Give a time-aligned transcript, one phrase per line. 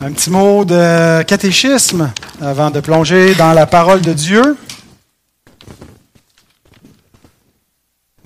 [0.00, 4.56] Un petit mot de catéchisme avant de plonger dans la parole de Dieu.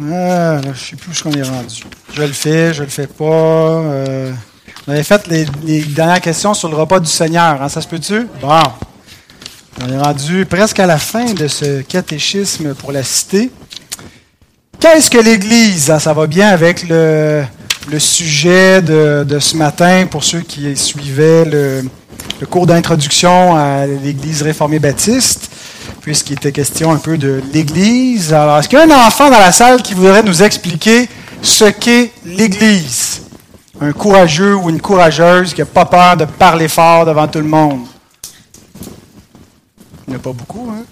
[0.00, 1.84] Ah, je ne sais plus où qu'on est rendu.
[2.12, 3.24] Je le fais, je le fais pas.
[3.24, 4.32] Euh,
[4.86, 5.45] on avait fait les,
[5.84, 7.62] dernières questions sur le repas du Seigneur.
[7.62, 8.27] Hein, ça se peut-tu?
[8.41, 8.62] Bon.
[9.82, 13.51] On est rendu presque à la fin de ce catéchisme pour la cité.
[14.79, 15.91] Qu'est-ce que l'Église?
[15.91, 17.45] Ah, ça va bien avec le,
[17.91, 21.82] le sujet de, ce matin pour ceux qui suivaient le,
[22.40, 25.50] le cours d'introduction à l'Église réformée baptiste,
[26.00, 28.32] puisqu'il était question un peu de l'Église.
[28.32, 31.08] Alors, est-ce qu'il y a un enfant dans la salle qui voudrait nous expliquer
[31.43, 33.22] ce qu'est l'Église?
[33.80, 37.48] Un courageux ou une courageuse qui n'a pas peur de parler fort devant tout le
[37.48, 37.80] monde?
[40.06, 40.84] Il n'y en a pas beaucoup, hein?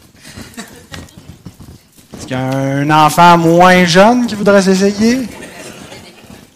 [2.16, 5.28] Est-ce qu'il y a un enfant moins jeune qui voudrait s'essayer?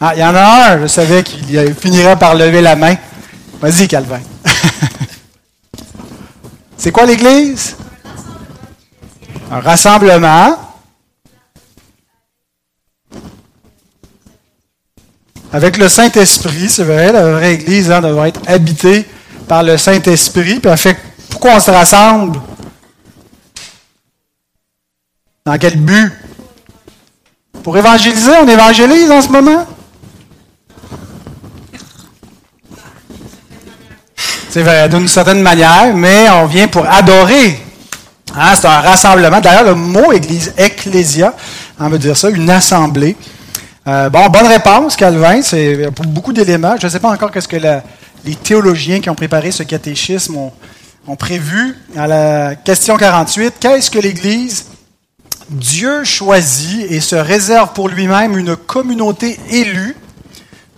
[0.05, 2.97] Ah, il y en a un, je savais qu'il finirait par lever la main.
[3.61, 4.19] Vas-y, Calvin.
[6.77, 7.77] C'est quoi l'Église?
[9.49, 10.57] Un rassemblement.
[15.53, 19.05] Avec le Saint-Esprit, c'est vrai, la vraie Église hein, devrait être habitée
[19.47, 20.59] par le Saint-Esprit.
[20.59, 20.97] Puis fait,
[21.29, 22.41] pourquoi on se rassemble?
[25.45, 26.11] Dans quel but?
[27.63, 29.65] Pour évangéliser, on évangélise en ce moment?
[34.53, 37.59] C'est vrai, d'une certaine manière, mais on vient pour adorer.
[38.35, 39.41] Hein, c'est un rassemblement.
[39.41, 41.33] D'ailleurs, le mot église, ecclésia,
[41.79, 43.15] on veut dire ça, une assemblée.
[43.87, 45.41] Euh, bon, bonne réponse, Calvin.
[45.41, 46.75] C'est pour beaucoup d'éléments.
[46.79, 50.51] Je ne sais pas encore qu'est-ce que les théologiens qui ont préparé ce catéchisme ont,
[51.07, 51.75] ont prévu.
[51.97, 54.65] À la question 48, qu'est-ce que l'Église?
[55.49, 59.95] Dieu choisit et se réserve pour lui-même une communauté élue.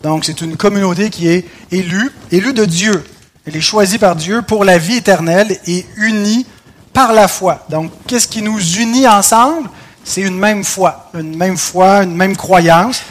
[0.02, 3.04] Donc, c'est une communauté qui est élue, élue de Dieu.
[3.46, 6.46] Elle est choisie par Dieu pour la vie éternelle et unie
[6.94, 7.66] par la foi.
[7.70, 9.70] Donc, qu'est-ce qui nous unit ensemble?
[10.04, 13.02] C'est une même foi, une même foi, une même croyance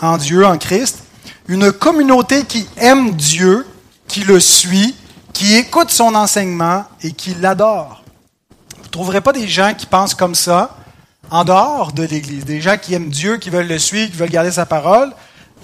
[0.00, 1.04] en Dieu, en Christ.
[1.46, 3.66] Une communauté qui aime Dieu,
[4.08, 4.96] qui le suit,
[5.32, 8.02] qui écoute son enseignement et qui l'adore.
[8.78, 10.76] Vous ne trouverez pas des gens qui pensent comme ça
[11.30, 12.44] en dehors de l'Église.
[12.44, 15.12] Des gens qui aiment Dieu, qui veulent le suivre, qui veulent garder sa parole.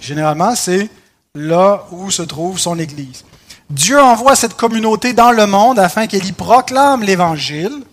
[0.00, 0.88] Généralement, c'est
[1.34, 3.24] là où se trouve son Église.
[3.70, 7.84] Dieu envoie cette communauté dans le monde afin qu'elle y proclame l'Évangile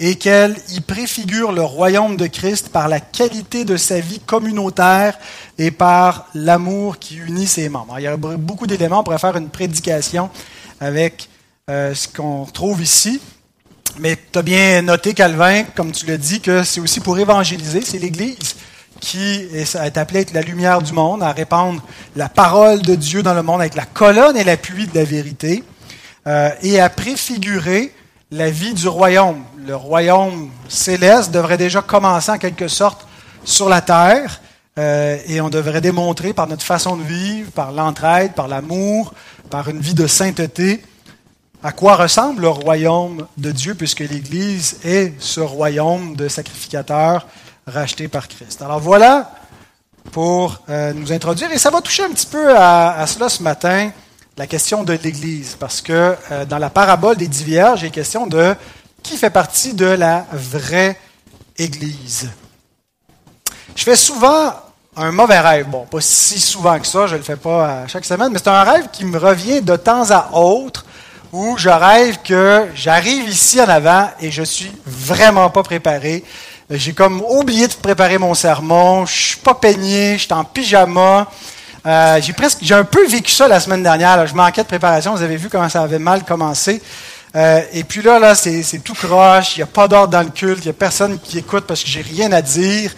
[0.00, 5.16] et qu'elle y préfigure le royaume de Christ par la qualité de sa vie communautaire
[5.56, 7.94] et par l'amour qui unit ses membres.
[7.98, 10.30] il y a beaucoup d'éléments, on pourrait faire une prédication
[10.80, 11.28] avec
[11.70, 13.20] euh, ce qu'on trouve ici.
[14.00, 17.82] Mais tu as bien noté, Calvin, comme tu l'as dit, que c'est aussi pour évangéliser,
[17.82, 18.56] c'est l'Église
[19.00, 21.82] qui est appelé à être la lumière du monde, à répandre
[22.16, 25.64] la parole de Dieu dans le monde avec la colonne et l'appui de la vérité,
[26.26, 27.92] euh, et à préfigurer
[28.30, 29.42] la vie du royaume.
[29.66, 33.06] Le royaume céleste devrait déjà commencer en quelque sorte
[33.44, 34.40] sur la terre,
[34.78, 39.14] euh, et on devrait démontrer par notre façon de vivre, par l'entraide, par l'amour,
[39.48, 40.82] par une vie de sainteté,
[41.62, 47.26] à quoi ressemble le royaume de Dieu, puisque l'Église est ce royaume de sacrificateurs
[47.66, 48.62] racheté par Christ.
[48.62, 49.32] Alors voilà
[50.12, 53.90] pour euh, nous introduire, et ça va toucher un petit peu à, cela ce matin,
[54.36, 57.90] la question de l'Église, parce que euh, dans la parabole des dix vierges, il est
[57.90, 58.54] question de
[59.02, 60.98] qui fait partie de la vraie
[61.56, 62.30] Église.
[63.76, 64.52] Je fais souvent
[64.96, 65.66] un mauvais rêve.
[65.68, 68.48] Bon, pas si souvent que ça, je ne le fais pas chaque semaine, mais c'est
[68.48, 70.84] un rêve qui me revient de temps à autre
[71.32, 76.24] où je rêve que j'arrive ici en avant et je suis vraiment pas préparé.
[76.70, 79.04] J'ai comme oublié de préparer mon sermon.
[79.04, 81.28] Je suis pas peigné, je suis en pyjama.
[81.84, 84.24] Euh, j'ai presque, j'ai un peu vécu ça la semaine dernière.
[84.24, 85.12] Je manquais de préparation.
[85.16, 86.80] Vous avez vu comment ça avait mal commencé.
[87.34, 89.56] Euh, et puis là, là, c'est, tout croche.
[89.56, 90.60] Il n'y a pas d'ordre dans le culte.
[90.60, 92.92] Il n'y a personne qui écoute parce que j'ai rien à dire.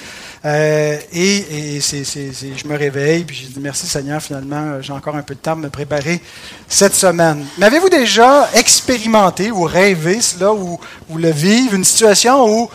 [0.44, 5.36] Euh, et, je me réveille, puis j'ai dit merci Seigneur, finalement, j'ai encore un peu
[5.36, 6.20] de temps de me préparer
[6.66, 7.46] cette semaine.
[7.58, 10.80] Mais avez-vous déjà expérimenté ou rêvé cela, ou
[11.14, 12.68] le vivre, une situation où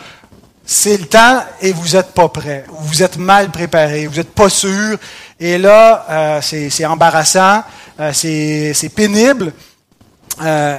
[0.70, 4.50] c'est le temps et vous n'êtes pas prêt, vous êtes mal préparé, vous n'êtes pas
[4.50, 4.98] sûr,
[5.40, 7.62] et là, euh, c'est embarrassant,
[7.98, 9.54] euh, c'est pénible.
[10.42, 10.76] Euh,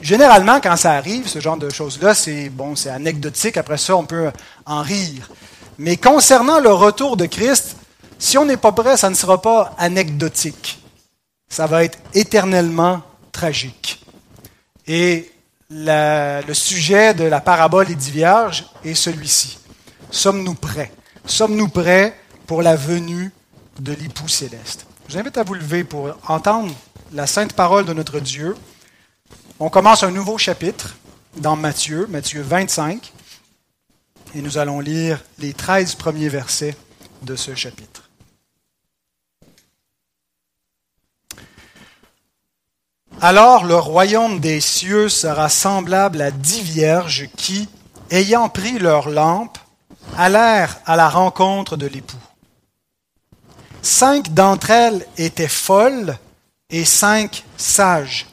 [0.00, 3.58] généralement, quand ça arrive, ce genre de choses-là, c'est bon, c'est anecdotique.
[3.58, 4.30] Après ça, on peut
[4.64, 5.28] en rire.
[5.76, 7.76] Mais concernant le retour de Christ,
[8.18, 10.82] si on n'est pas prêt, ça ne sera pas anecdotique.
[11.50, 14.02] Ça va être éternellement tragique.
[14.86, 15.30] Et
[15.70, 19.58] le sujet de la parabole des dix vierges est celui-ci.
[20.10, 20.90] Sommes-nous prêts?
[21.26, 23.30] Sommes-nous prêts pour la venue
[23.78, 24.86] de l'époux céleste?
[25.06, 26.74] Je vous invite à vous lever pour entendre
[27.12, 28.56] la sainte parole de notre Dieu.
[29.60, 30.96] On commence un nouveau chapitre
[31.36, 33.12] dans Matthieu, Matthieu 25,
[34.34, 36.76] et nous allons lire les 13 premiers versets
[37.22, 38.07] de ce chapitre.
[43.20, 47.68] Alors le royaume des cieux sera semblable à dix vierges qui,
[48.12, 49.58] ayant pris leur lampe,
[50.16, 52.16] allèrent à la rencontre de l'époux.
[53.82, 56.16] Cinq d'entre elles étaient folles
[56.70, 58.26] et cinq sages.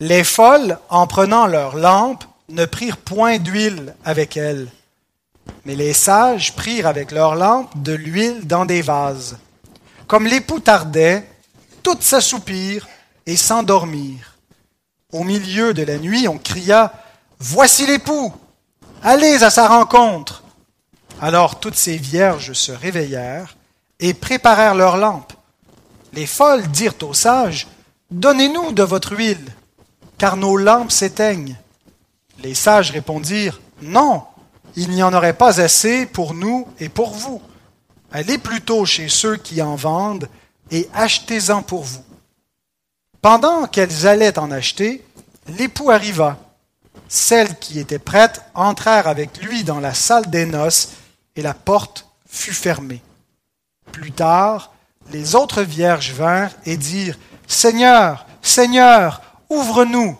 [0.00, 4.68] Les folles, en prenant leur lampe, ne prirent point d'huile avec elles,
[5.66, 9.36] mais les sages prirent avec leur lampe de l'huile dans des vases.
[10.06, 11.28] Comme l'époux tardait,
[11.82, 12.88] toutes s'assoupirent
[13.28, 14.38] et s'endormirent.
[15.12, 16.92] Au milieu de la nuit, on cria
[17.38, 18.32] Voici l'époux,
[19.02, 20.42] allez à sa rencontre.
[21.20, 23.56] Alors toutes ces vierges se réveillèrent
[24.00, 25.34] et préparèrent leurs lampes.
[26.14, 27.68] Les folles dirent aux sages,
[28.10, 29.52] Donnez-nous de votre huile,
[30.16, 31.56] car nos lampes s'éteignent.
[32.42, 34.22] Les sages répondirent, Non,
[34.74, 37.42] il n'y en aurait pas assez pour nous et pour vous.
[38.10, 40.30] Allez plutôt chez ceux qui en vendent
[40.70, 42.07] et achetez-en pour vous.
[43.20, 45.04] Pendant qu'elles allaient en acheter,
[45.48, 46.38] l'époux arriva.
[47.08, 50.90] Celles qui étaient prêtes entrèrent avec lui dans la salle des noces
[51.36, 53.02] et la porte fut fermée.
[53.92, 54.72] Plus tard,
[55.10, 60.18] les autres vierges vinrent et dirent, Seigneur, Seigneur, ouvre-nous.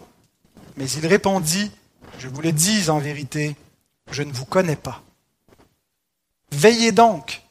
[0.76, 1.70] Mais il répondit,
[2.18, 3.54] Je vous le dis en vérité,
[4.10, 5.02] je ne vous connais pas.
[6.50, 7.42] Veillez donc,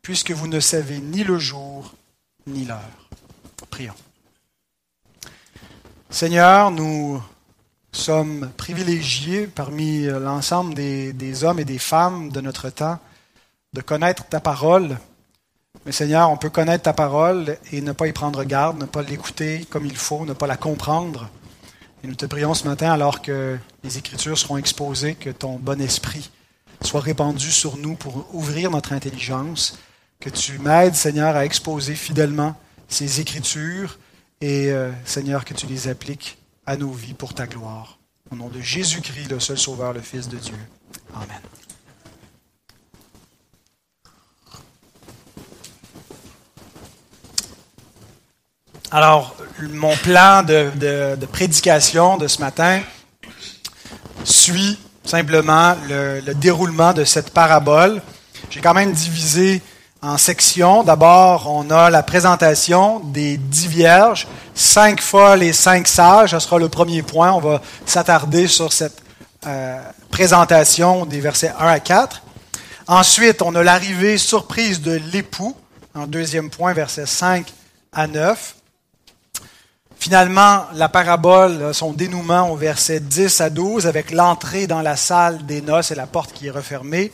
[0.00, 1.92] puisque vous ne savez ni le jour
[2.46, 3.08] ni l'heure.
[3.70, 3.94] Prions.
[6.10, 7.22] Seigneur, nous
[7.92, 12.98] sommes privilégiés parmi l'ensemble des, hommes et des femmes de notre temps
[13.74, 14.96] de connaître ta parole
[15.84, 19.02] mais Seigneur, on peut connaître ta parole et ne pas y prendre garde, ne pas
[19.02, 21.30] l'écouter comme il faut, ne pas la comprendre.
[22.02, 25.80] Et nous te prions ce matin, alors que les Écritures seront exposées, que ton bon
[25.80, 26.30] esprit
[26.82, 29.78] soit répandu sur nous pour ouvrir notre intelligence,
[30.20, 32.54] que tu m'aides, Seigneur, à exposer fidèlement
[32.88, 33.98] ces Écritures
[34.40, 37.98] et, euh, Seigneur, que tu les appliques à nos vies pour ta gloire.
[38.30, 40.58] Au nom de Jésus-Christ, le seul Sauveur, le Fils de Dieu.
[41.14, 41.40] Amen.
[48.90, 52.80] Alors, mon plan de, prédication de ce matin
[54.24, 58.00] suit simplement le, déroulement de cette parabole.
[58.50, 59.60] J'ai quand même divisé
[60.02, 60.84] en sections.
[60.84, 66.30] D'abord, on a la présentation des dix vierges, cinq folles et cinq sages.
[66.30, 67.32] Ce sera le premier point.
[67.32, 69.02] On va s'attarder sur cette
[69.46, 69.80] euh,
[70.10, 72.22] présentation des versets 1 à 4.
[72.86, 75.56] Ensuite, on a l'arrivée surprise de l'époux,
[75.94, 77.46] en deuxième point, versets 5
[77.92, 78.54] à 9.
[79.98, 85.44] Finalement, la parabole, son dénouement au verset 10 à 12, avec l'entrée dans la salle
[85.44, 87.10] des noces et la porte qui est refermée.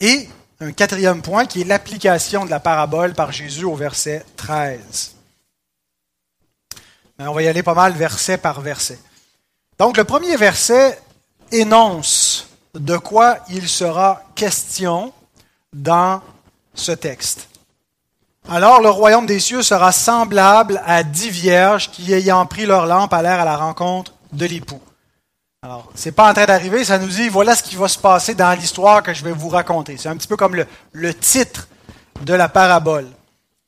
[0.00, 0.28] Et
[0.60, 5.16] un quatrième point qui est l'application de la parabole par Jésus au verset 13.
[7.18, 8.98] on va y aller pas mal verset par verset.
[9.78, 11.00] Donc le premier verset
[11.50, 15.12] énonce de quoi il sera question
[15.72, 16.20] dans
[16.74, 17.48] ce texte.
[18.48, 23.14] Alors le royaume des cieux sera semblable à dix vierges qui, ayant pris leur lampe,
[23.14, 24.80] allèrent à la rencontre de l'époux.
[25.62, 28.34] Alors, c'est pas en train d'arriver, ça nous dit, voilà ce qui va se passer
[28.34, 29.98] dans l'histoire que je vais vous raconter.
[29.98, 30.56] C'est un petit peu comme
[30.92, 31.68] le, titre
[32.22, 33.06] de la parabole.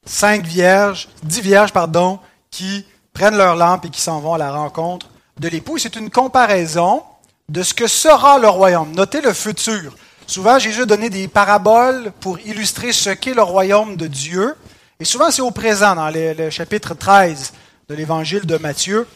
[0.07, 2.19] Cinq vierges, dix vierges, pardon,
[2.51, 5.77] qui prennent leur lampe et qui s'en vont à la rencontre de l'époux.
[5.77, 7.03] C'est une comparaison
[7.51, 8.93] de ce que sera le royaume.
[8.93, 9.95] Notez le futur.
[10.27, 14.55] Souvent, Jésus donné des paraboles pour illustrer ce qu'est le royaume de Dieu.
[14.99, 17.53] Et souvent, c'est au présent, dans le, chapitre 13
[17.91, 19.07] de l'évangile de Matthieu,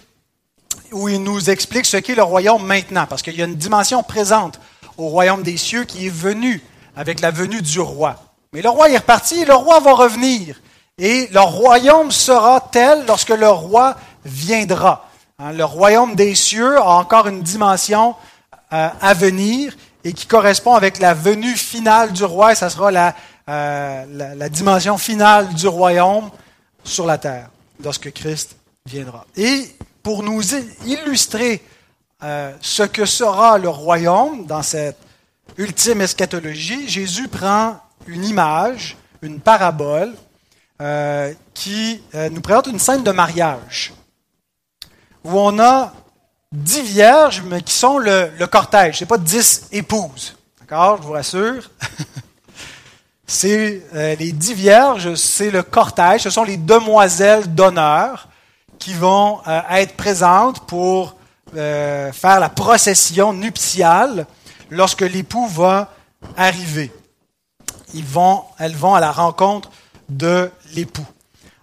[0.93, 4.03] où il nous explique ce qu'est le royaume maintenant, parce qu'il y a une dimension
[4.03, 4.61] présente
[4.97, 6.63] au royaume des cieux qui est venue
[6.97, 8.17] avec la venue du roi.
[8.53, 10.61] Mais le roi est reparti et le roi va revenir.
[10.99, 15.09] Et le royaume sera tel lorsque le roi viendra.
[15.39, 18.15] Hein, le royaume des cieux a encore une dimension
[18.73, 22.89] euh, à venir et qui correspond avec la venue finale du roi, et ça sera
[22.89, 26.31] euh, la, la, dimension finale du royaume
[26.85, 27.51] sur la terre,
[27.83, 28.57] lorsque Christ
[28.87, 29.27] viendra.
[29.37, 29.77] Et
[30.07, 30.41] pour nous
[30.87, 31.61] illustrer
[32.23, 34.99] euh, ce que sera le royaume dans cette
[35.59, 40.15] ultime eschatologie, Jésus prend une image, une parabole,
[40.81, 43.95] euh, qui nous présente une scène de mariage,
[45.25, 45.93] où on a
[46.53, 48.99] dix vierges, mais qui sont le, cortège.
[48.99, 50.37] Ce n'est pas dix épouses.
[50.61, 50.99] D'accord?
[50.99, 51.69] Je vous rassure.
[53.27, 56.21] c'est euh, les dix vierges, c'est le cortège.
[56.21, 58.29] Ce sont les demoiselles d'honneur
[58.79, 61.17] qui vont euh, être présentes pour
[61.57, 64.27] euh, faire la procession nuptiale
[64.71, 65.93] lorsque l'époux va
[66.37, 66.93] arriver.
[67.95, 69.71] Ils vont, elles vont à la rencontre
[70.09, 71.07] de l'époux.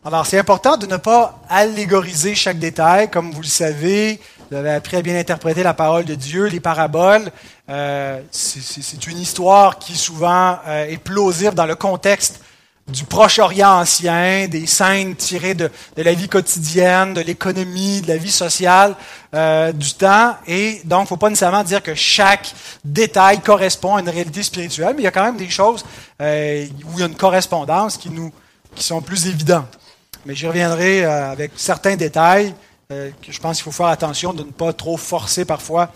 [0.06, 3.10] Alors, c'est important de ne pas allégoriser chaque détail.
[3.10, 4.20] Comme vous le savez,
[4.52, 7.32] vous avez appris à bien interpréter la parole de Dieu, les paraboles.
[7.70, 12.42] Euh, c'est une histoire qui souvent euh, est plausible dans le contexte
[12.88, 18.32] du Proche-Orient ancien, des scènes tirées de, la vie quotidienne, de l'économie, de la vie
[18.32, 18.96] sociale
[19.34, 20.36] euh, du temps.
[20.48, 24.44] Et donc, il ne faut pas nécessairement dire que chaque détail correspond à une réalité
[24.44, 25.84] spirituelle, mais il y a quand même des choses
[26.20, 28.32] où il y a une correspondance qui, nous,
[28.76, 29.80] qui sont plus évidentes.
[30.26, 32.54] Mais j'y reviendrai avec certains détails
[32.90, 35.90] que je pense qu'il faut faire attention de ne pas trop forcer parfois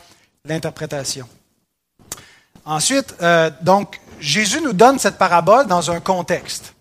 [0.45, 1.27] l'interprétation.
[2.65, 6.73] Ensuite, euh, donc, Jésus nous donne cette parabole dans un contexte.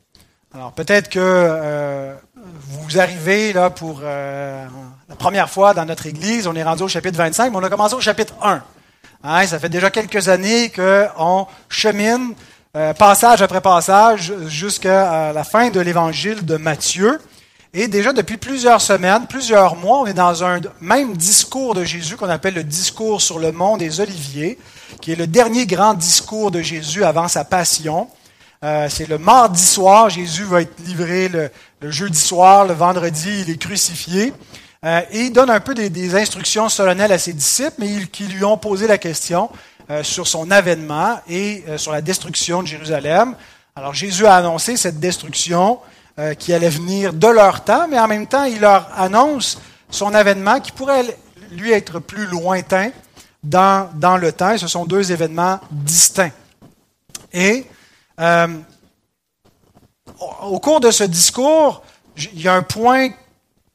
[0.56, 4.66] Alors, peut-être que euh, vous arrivez là pour euh,
[5.06, 7.68] la première fois dans notre Église, on est rendu au chapitre 25, mais on a
[7.68, 8.62] commencé au chapitre 1.
[9.22, 12.32] Hein, ça fait déjà quelques années qu'on chemine
[12.98, 17.20] passage après passage jusqu'à la fin de l'évangile de Matthieu.
[17.75, 22.16] Et déjà depuis plusieurs semaines, plusieurs mois, on est dans un même discours de Jésus
[22.16, 24.58] qu'on appelle le discours sur le mont des Oliviers
[25.02, 28.08] qui est le dernier grand discours de Jésus avant sa passion.
[28.64, 31.50] Euh, c'est le mardi soir, Jésus va être livré le,
[31.90, 34.32] jeudi soir, le vendredi, il est crucifié.
[34.84, 38.44] Euh, et il donne un peu des, instructions solennelles à ses disciples, mais qui lui
[38.44, 39.50] ont posé la question
[39.90, 43.34] euh, sur son avènement et sur la destruction de Jérusalem.
[43.75, 45.78] Alors Jésus a annoncé cette destruction
[46.38, 49.60] qui allait venir de leur temps, mais en même temps, il leur annonce
[49.90, 51.04] son avènement qui pourrait
[51.50, 52.90] lui être plus lointain
[53.42, 54.56] dans, dans le temps.
[54.56, 56.32] ce sont deux événements distincts.
[57.34, 57.66] Et
[58.20, 58.49] euh,
[60.42, 61.82] au cours de ce discours,
[62.16, 63.11] il y a un point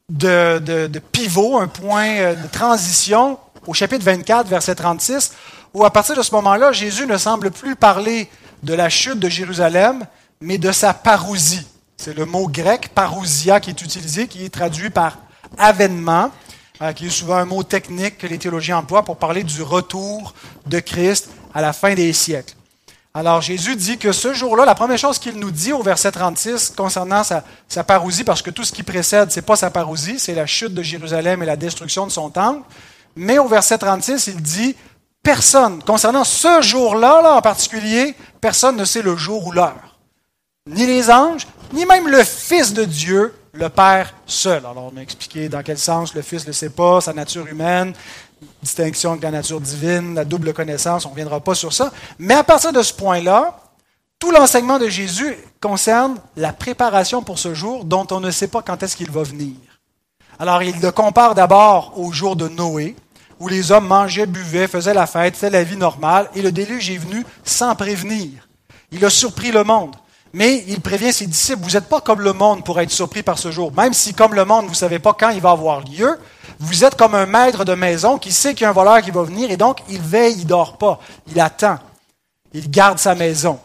[0.09, 5.33] de, de, pivot, un point euh, de transition au chapitre 24, verset 36,
[5.73, 8.29] où à partir de ce moment-là, Jésus ne semble plus parler
[8.63, 10.05] de la chute de Jérusalem,
[10.41, 11.67] mais de sa parousie.
[11.97, 15.19] C'est le mot grec parousia qui est utilisé, qui est traduit par
[15.57, 16.31] avènement.
[16.81, 20.33] Euh, qui est souvent un mot technique que les théologiens emploient pour parler du retour
[20.65, 22.55] de Christ à la fin des siècles.
[23.13, 26.73] Alors Jésus dit que ce jour-là, la première chose qu'il nous dit au verset 36
[26.77, 30.33] concernant sa, sa parousie, parce que tout ce qui précède, c'est pas sa parousie, c'est
[30.33, 32.65] la chute de Jérusalem et la destruction de son temple.
[33.17, 34.77] Mais au verset 36, il dit,
[35.21, 39.97] personne, concernant ce jour-là là, en particulier, personne ne sait le jour ou l'heure.
[40.67, 44.59] Ni les anges, ni même le Fils de Dieu, le Père seul.
[44.59, 47.93] Alors, on a expliqué dans quel sens le Fils ne sait pas, sa nature humaine,
[48.61, 51.91] distinction avec la nature divine, la double connaissance, on ne reviendra pas sur ça.
[52.19, 53.59] Mais à partir de ce point-là,
[54.19, 58.61] tout l'enseignement de Jésus concerne la préparation pour ce jour dont on ne sait pas
[58.61, 59.55] quand est-ce qu'il va venir.
[60.39, 62.95] Alors, il le compare d'abord au jour de Noé,
[63.39, 66.89] où les hommes mangeaient, buvaient, faisaient la fête, faisaient la vie normale, et le déluge
[66.91, 68.47] est venu sans prévenir.
[68.91, 69.95] Il a surpris le monde.
[70.33, 73.37] Mais il prévient ses disciples, vous n'êtes pas comme le monde pour être surpris par
[73.37, 73.73] ce jour.
[73.73, 76.17] Même si, comme le monde, vous ne savez pas quand il va avoir lieu,
[76.61, 79.11] vous êtes comme un maître de maison qui sait qu'il y a un voleur qui
[79.11, 81.79] va venir et donc il veille, il dort pas, il attend,
[82.53, 83.59] il garde sa maison.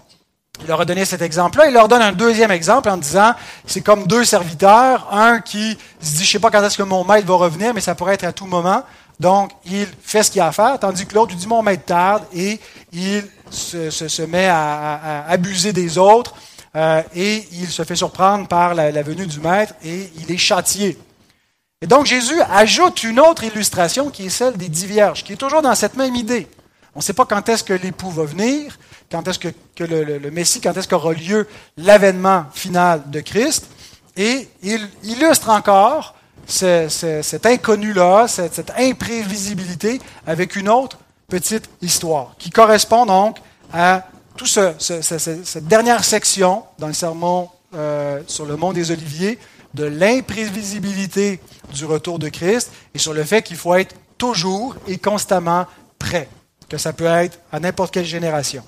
[0.63, 1.67] Il leur a donné cet exemple-là.
[1.67, 3.35] Il leur donne un deuxième exemple en disant,
[3.67, 7.05] c'est comme deux serviteurs, un qui se dit, je sais pas quand est-ce que mon
[7.05, 8.83] maître va revenir, mais ça pourrait être à tout moment.
[9.21, 11.85] Donc, il fait ce qu'il a à faire, tandis que l'autre lui dit, mon maître
[11.85, 12.59] tarde, et
[12.91, 16.35] il se, met à abuser des autres
[16.77, 20.99] euh, et il se fait surprendre par la, venue du maître et il est châtié.
[21.83, 25.37] Et donc Jésus ajoute une autre illustration qui est celle des dix vierges, qui est
[25.37, 26.49] toujours dans cette même idée.
[26.95, 28.79] On ne sait pas quand est-ce que l'époux va venir,
[29.11, 33.67] quand est-ce que, le, Messie, quand est-ce qu'aura lieu l'avènement final de Christ.
[34.17, 36.15] Et il illustre encore
[36.47, 40.97] cet inconnu-là, cette, imprévisibilité avec une autre
[41.29, 43.37] petite histoire qui correspond donc
[43.71, 44.07] à
[44.39, 49.39] toute cette dernière section dans le sermon euh, sur le mont des Oliviers,
[49.75, 51.41] de l'imprévisibilité
[51.73, 55.67] du retour de Christ et sur le fait qu'il faut être toujours et constamment
[55.99, 56.29] prêt,
[56.69, 58.65] que ça peut être à n'importe quelle génération.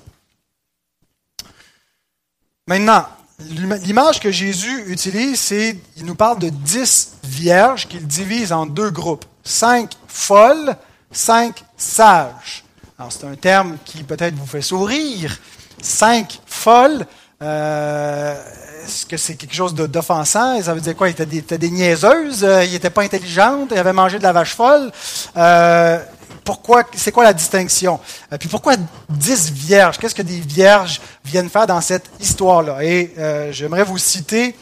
[2.67, 3.07] Maintenant,
[3.39, 8.91] l'image que Jésus utilise, c'est, il nous parle de dix vierges qu'il divise en deux
[8.91, 9.25] groupes.
[9.43, 10.75] Cinq folles,
[11.11, 12.63] cinq sages.
[12.97, 15.39] Alors, c'est un terme qui peut-être vous fait sourire,
[15.81, 17.07] cinq folles.
[17.41, 18.35] Euh,
[18.83, 20.61] est-ce que c'est quelque chose d'offensant?
[20.61, 21.09] Ça veut dire quoi?
[21.09, 24.55] Ils étaient des, niaiseuses, euh, ils n'étaient pas intelligentes, ils avaient mangé de la vache
[24.55, 24.91] folle.
[25.37, 25.99] Euh,
[26.43, 27.99] pourquoi, c'est quoi la distinction?
[28.39, 28.75] puis pourquoi
[29.09, 29.97] dix vierges?
[29.99, 32.83] Qu'est-ce que des vierges viennent faire dans cette histoire-là?
[32.83, 33.13] Et
[33.51, 34.55] j'aimerais vous citer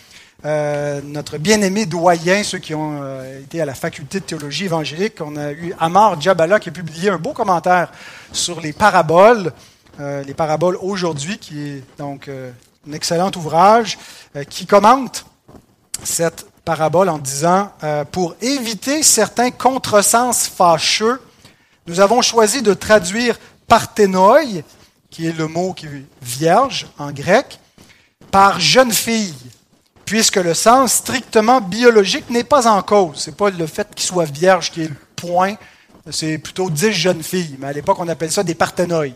[0.45, 5.15] euh, notre bien-aimé doyen, ceux qui ont euh, été à la faculté de théologie évangélique,
[5.19, 7.91] on a eu Amar Djabala qui a publié un beau commentaire
[8.31, 9.51] sur les paraboles,
[9.99, 12.29] euh, les paraboles aujourd'hui, qui est donc
[12.87, 13.97] un excellent ouvrage,
[14.49, 15.25] qui commente
[16.03, 17.71] cette parabole en disant,
[18.11, 21.21] pour éviter certains contresens fâcheux,
[21.87, 24.41] nous avons choisi de traduire parthénoi,
[25.09, 27.59] qui est le mot qui est vierge en grec,
[28.31, 29.33] par jeune fille
[30.07, 33.17] puisque le sens strictement biologique n'est pas en cause.
[33.17, 35.55] Ce n'est pas le fait qu'il soit vierge qui est le point,
[36.09, 37.57] c'est plutôt dix jeunes filles.
[37.59, 39.13] Mais à l'époque, on appelle ça des parthénoïs.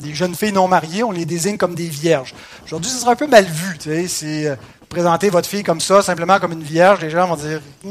[0.00, 2.34] Des jeunes filles non mariées, on les désigne comme des vierges.
[2.64, 3.76] Aujourd'hui, ce sera un peu mal vu.
[4.08, 4.56] C'est euh,
[4.88, 7.60] présenter votre fille comme ça, simplement comme une vierge, les gens vont dire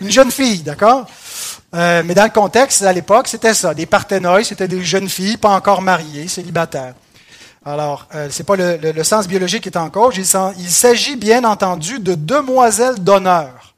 [0.00, 1.06] une jeune fille, d'accord?
[1.74, 3.74] Euh, Mais dans le contexte, à l'époque, c'était ça.
[3.74, 6.94] Des parthénoïs, c'était des jeunes filles pas encore mariées, célibataires.
[7.64, 10.16] Alors, euh, ce n'est pas le, sens biologique qui est en cause.
[10.16, 10.26] Il,
[10.58, 13.74] il s'agit bien entendu de demoiselles d'honneur.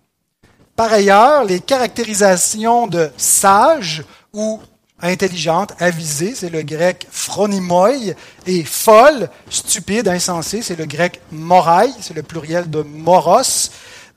[0.76, 4.60] Par ailleurs, les caractérisations de sage ou
[5.04, 8.14] intelligente, avisée, c'est le grec phronimoi,
[8.46, 13.70] et folle, stupide, insensée, c'est le grec morai, c'est le pluriel de moros,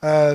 [0.04, 0.34] euh,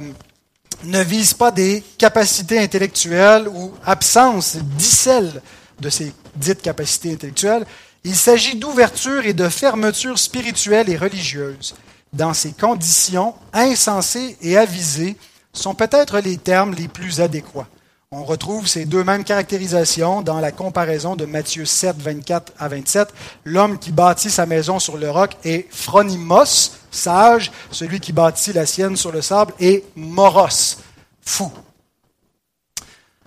[0.83, 5.41] ne visent pas des capacités intellectuelles ou absence, dicelle
[5.79, 7.65] de ces dites capacités intellectuelles,
[8.03, 11.75] il s'agit d'ouverture et de fermeture spirituelle et religieuse.
[12.11, 15.15] Dans ces conditions, insensées et avisées
[15.53, 17.67] sont peut-être les termes les plus adéquats.
[18.15, 23.11] On retrouve ces deux mêmes caractérisations dans la comparaison de Matthieu 7, 24 à 27.
[23.43, 27.51] L'homme qui bâtit sa maison sur le roc est phronimos, sage.
[27.71, 30.77] Celui qui bâtit la sienne sur le sable est moros,
[31.25, 31.51] fou.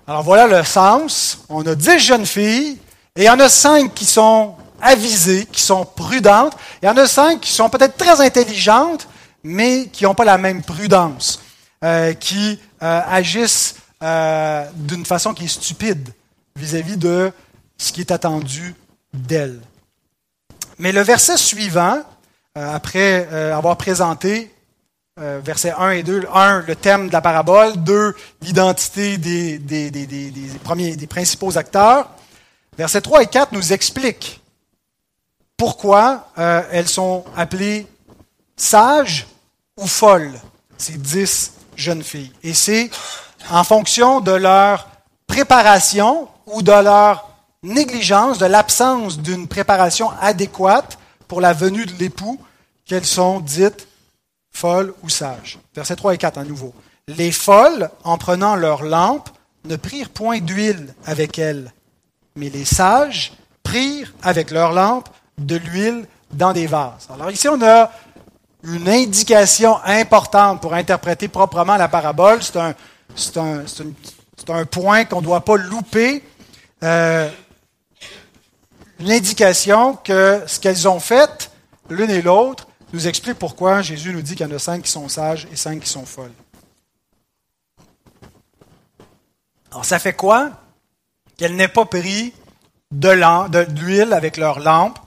[0.06, 1.40] Alors voilà le sens.
[1.48, 2.78] On a dix jeunes filles
[3.16, 6.56] et il y en a cinq qui sont avisées, qui sont prudentes.
[6.80, 9.08] Il y en a cinq qui sont peut-être très intelligentes,
[9.42, 11.42] mais qui n'ont pas la même prudence,
[11.82, 16.10] euh, qui euh, agissent euh, d'une façon qui est stupide
[16.54, 17.32] vis-à-vis de
[17.78, 18.74] ce qui est attendu
[19.12, 19.60] d'elles.
[20.78, 22.02] Mais le verset suivant,
[22.54, 24.54] après avoir présenté
[25.18, 30.06] versets 1 et 2, 1, le thème de la parabole, 2, l'identité des, des, des,
[30.06, 30.30] des,
[30.62, 32.10] premiers, des principaux acteurs,
[32.76, 34.40] versets 3 et 4 nous expliquent
[35.56, 37.86] pourquoi euh, elles sont appelées
[38.56, 39.26] sages
[39.76, 40.34] ou folles,
[40.76, 42.32] ces dix jeunes filles.
[42.42, 42.90] Et c'est
[43.50, 44.88] en fonction de leur
[45.26, 47.28] préparation ou de leur
[47.62, 52.40] négligence, de l'absence d'une préparation adéquate pour la venue de l'époux
[52.84, 53.88] qu'elles sont dites
[54.52, 55.58] folles ou sages.
[55.74, 56.72] Versets 3 et 4 à nouveau.
[57.08, 59.28] Les folles, en prenant leur lampe,
[59.64, 61.72] ne prirent point d'huile avec elles,
[62.36, 63.32] mais les sages
[63.62, 67.08] prirent avec leur lampe de l'huile dans des vases.
[67.12, 67.90] Alors ici, on a
[68.62, 72.42] une indication importante pour interpréter proprement la parabole.
[72.42, 72.74] C'est un,
[73.36, 73.64] un,
[74.48, 76.22] un, point qu'on ne doit pas louper.
[76.82, 77.30] Euh,
[79.00, 81.50] une indication que ce qu'elles ont fait,
[81.90, 84.90] l'une et l'autre, nous explique pourquoi Jésus nous dit qu'il y en a cinq qui
[84.90, 86.32] sont sages et cinq qui sont folles.
[89.70, 90.50] Alors, ça fait quoi?
[91.36, 92.32] Qu'elle n'ait pas pris
[92.92, 93.10] de
[93.80, 94.98] l'huile avec leur lampe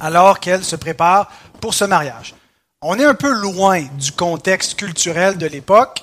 [0.00, 2.34] alors qu'elle se prépare pour ce mariage?
[2.80, 6.02] On est un peu loin du contexte culturel de l'époque,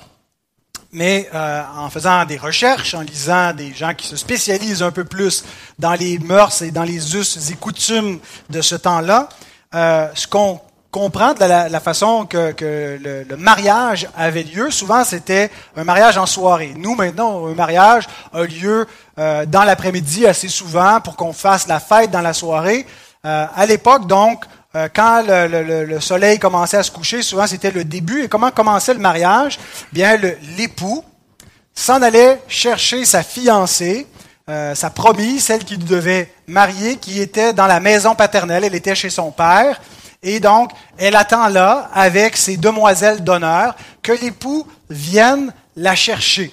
[0.92, 5.04] mais euh, en faisant des recherches, en lisant des gens qui se spécialisent un peu
[5.04, 5.44] plus
[5.78, 9.28] dans les mœurs et dans les us et coutumes de ce temps-là,
[9.74, 15.84] euh, ce qu'on comprend de la, façon que, le, mariage avait lieu, souvent c'était un
[15.84, 16.72] mariage en soirée.
[16.76, 18.86] Nous, maintenant, un mariage a lieu
[19.18, 22.86] euh, dans l'après-midi assez souvent pour qu'on fasse la fête dans la soirée.
[23.24, 24.44] Euh, à l'époque, donc,
[24.76, 28.22] euh, quand le, soleil commençait à se coucher, souvent c'était le début.
[28.22, 29.58] Et comment commençait le mariage?
[29.92, 30.16] Bien,
[30.56, 31.04] l'époux
[31.74, 34.06] s'en allait chercher sa fiancée,
[34.48, 38.64] euh, sa promise, celle qu'il devait marier, qui était dans la maison paternelle.
[38.64, 39.80] Elle était chez son père.
[40.22, 46.52] Et donc, elle attend là, avec ses demoiselles d'honneur, que l'époux vienne la chercher.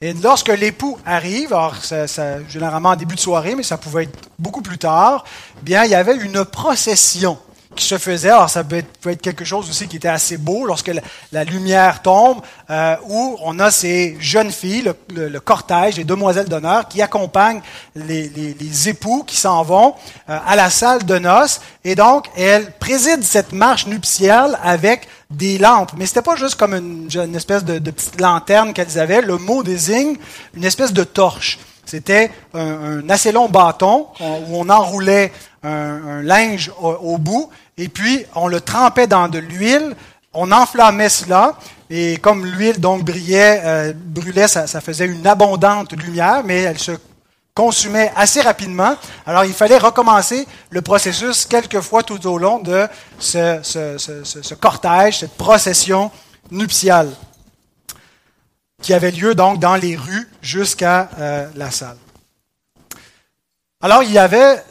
[0.00, 2.06] Et lorsque l'époux arrive, alors ça,
[2.48, 5.24] généralement en début de soirée, mais ça pouvait être beaucoup plus tard,
[5.62, 7.38] bien il y avait une procession
[7.84, 8.30] se faisait.
[8.30, 10.90] Alors ça peut être, quelque chose aussi qui était assez beau lorsque
[11.32, 12.40] la, lumière tombe,
[12.70, 17.60] euh, où on a ces jeunes filles, le, cortège, les demoiselles d'honneur, qui accompagnent
[17.94, 19.94] les, époux qui s'en vont
[20.28, 21.60] euh, à la salle de noces.
[21.84, 25.92] Et donc, elles président cette marche nuptiale avec des lampes.
[25.96, 29.22] Mais c'était pas juste comme une, espèce de, petite lanterne qu'elles avaient.
[29.22, 30.16] Le mot désigne
[30.54, 31.58] une espèce de torche.
[31.84, 38.46] C'était un, assez long bâton où on enroulait un, linge au, bout et puis on
[38.46, 39.96] le trempait dans de l'huile
[40.32, 41.56] on enflammait cela,
[41.88, 46.92] et comme l'huile donc brillait, euh, brûlait, ça, faisait une abondante lumière, mais elle se
[47.52, 48.94] consumait assez rapidement.
[49.26, 52.86] Alors il fallait recommencer le processus quelques fois tout au long de
[53.18, 56.12] ce, cortège, cette procession
[56.52, 57.10] nuptiale,
[58.80, 61.98] qui avait lieu donc dans les rues jusqu'à euh, la salle.
[63.82, 64.62] Alors il y avait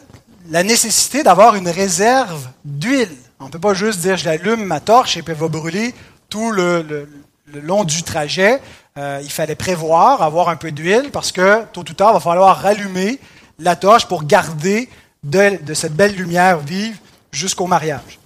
[0.50, 3.16] la nécessité d'avoir une réserve d'huile.
[3.38, 5.94] On ne peut pas juste dire j'allume ma torche et puis elle va brûler
[6.28, 7.08] tout le,
[7.54, 8.60] long du trajet.
[8.98, 12.20] Euh, il fallait prévoir, avoir un peu d'huile parce que tôt ou tard, il va
[12.20, 13.20] falloir rallumer
[13.60, 14.88] la torche pour garder
[15.22, 16.98] de, de cette belle lumière vive
[17.30, 18.18] jusqu'au mariage.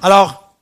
[0.00, 0.54] Alors,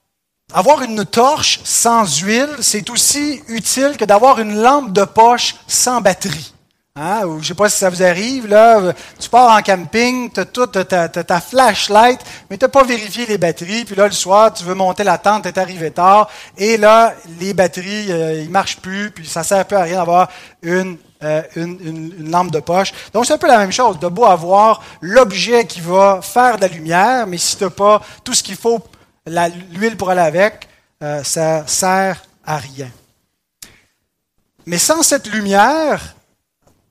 [0.55, 6.01] avoir une torche sans huile, c'est aussi utile que d'avoir une lampe de poche sans
[6.01, 6.52] batterie.
[6.95, 7.25] Hein?
[7.25, 10.41] Ou, je ne sais pas si ça vous arrive, là, tu pars en camping, tu
[10.41, 14.13] as toute ta, ta, flashlight, mais tu n'as pas vérifié les batteries, puis là, le
[14.13, 16.29] soir, tu veux monter la tente, tu es arrivé tard,
[16.59, 20.29] et là, les batteries, euh, ils marchent plus, puis ça sert peu à rien d'avoir
[20.61, 22.93] une, euh, une, lampe de poche.
[23.15, 26.61] Donc, c'est un peu la même chose, de beau avoir l'objet qui va faire de
[26.61, 28.81] la lumière, mais si tu n'as pas tout ce qu'il faut,
[29.27, 30.69] l'huile pour aller avec,
[31.03, 32.91] euh, ça sert à rien.
[34.67, 36.17] Mais sans cette lumière,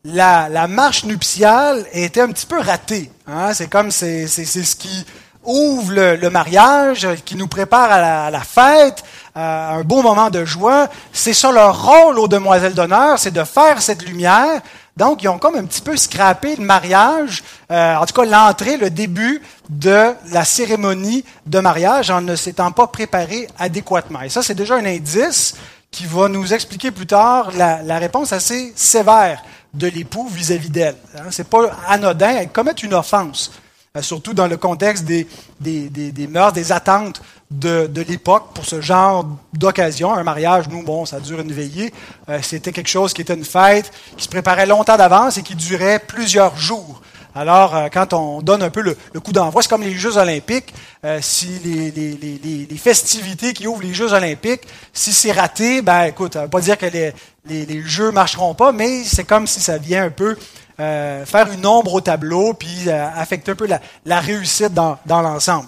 [0.04, 3.12] la, marche nuptiale était un petit peu ratée.
[3.28, 3.54] Hein.
[3.54, 5.06] C'est comme c'est, ce qui
[5.44, 9.04] ouvre le, mariage, qui nous prépare à la, fête,
[9.36, 10.88] à un beau moment de joie.
[11.14, 14.62] C'est ça leur rôle aux demoiselles d'honneur, c'est de faire cette lumière.
[14.98, 18.76] Donc, ils ont comme un petit peu scrappé le mariage, euh, en tout cas l'entrée,
[18.76, 24.22] le début de la cérémonie de mariage en ne s'étant pas préparé adéquatement.
[24.22, 25.56] Et ça, c'est déjà un indice
[25.90, 29.42] qui va nous expliquer plus tard la, la réponse assez sévère
[29.74, 30.96] de l'époux vis-à-vis d'elle.
[31.16, 33.52] Hein, c'est pas anodin, elle commet une offense,
[33.96, 35.28] euh, surtout dans le contexte des,
[35.60, 40.14] des, des, des mœurs, des attentes de, de l'époque pour ce genre d'occasion.
[40.14, 41.94] Un mariage, nous, bon, ça dure une veillée.
[42.30, 45.56] Euh, c'était quelque chose qui était une fête, qui se préparait longtemps d'avance et qui
[45.56, 47.02] durait plusieurs jours.
[47.34, 50.74] Alors, euh, quand on donne un peu le, coup d'envoi, c'est comme les Jeux olympiques.
[51.06, 56.44] Euh, si les, festivités qui ouvrent les Jeux olympiques, si c'est raté, ben écoute, ça
[56.44, 57.14] veut pas dire que les,
[57.46, 60.36] les, Jeux marcheront pas, mais c'est comme si ça vient un peu
[60.80, 65.22] euh, faire une ombre au tableau, puis affecter un peu la, la réussite dans, dans
[65.22, 65.68] l'ensemble.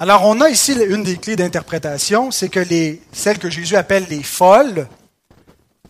[0.00, 4.06] Alors, on a ici une des clés d'interprétation, c'est que les, celles que Jésus appelle
[4.08, 4.88] les folles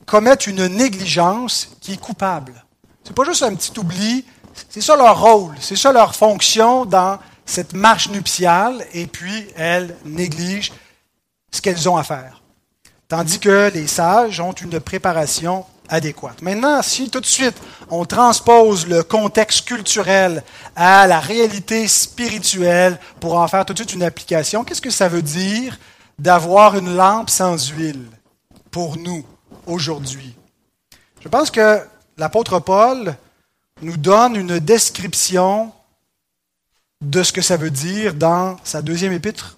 [0.04, 2.64] commettent une négligence qui est coupable.
[3.08, 4.22] C'est pas juste un petit oubli,
[4.68, 9.96] c'est ça leur rôle, c'est ça leur fonction dans cette marche nuptiale, et puis elles
[10.04, 10.74] négligent
[11.50, 12.42] ce qu'elles ont à faire.
[13.08, 16.42] Tandis que les sages ont une préparation adéquate.
[16.42, 17.56] Maintenant, si tout de suite
[17.88, 20.44] on transpose le contexte culturel
[20.76, 25.08] à la réalité spirituelle pour en faire tout de suite une application, qu'est-ce que ça
[25.08, 25.78] veut dire
[26.18, 28.04] d'avoir une lampe sans huile
[28.70, 29.24] pour nous
[29.66, 30.36] aujourd'hui?
[31.22, 31.80] Je pense que
[32.18, 33.16] l'apôtre Paul
[33.80, 35.72] nous donne une description
[37.00, 39.56] de ce que ça veut dire dans sa deuxième épître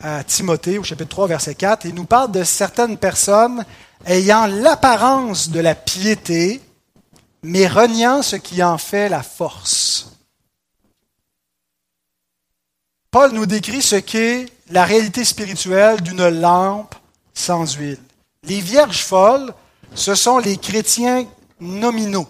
[0.00, 1.84] à Timothée au chapitre 3 verset 4.
[1.84, 3.64] Il nous parle de certaines personnes
[4.06, 6.62] ayant l'apparence de la piété,
[7.42, 10.16] mais reniant ce qui en fait la force.
[13.10, 16.94] Paul nous décrit ce qu'est la réalité spirituelle d'une lampe
[17.34, 18.00] sans huile.
[18.44, 19.52] Les vierges folles,
[19.94, 21.26] ce sont les chrétiens
[21.62, 22.28] nominaux.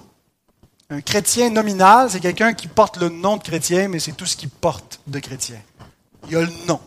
[0.91, 4.37] Un chrétien nominal, c'est quelqu'un qui porte le nom de chrétien, mais c'est tout ce
[4.37, 5.61] qu'il porte de chrétien.
[6.27, 6.81] Il y a le nom,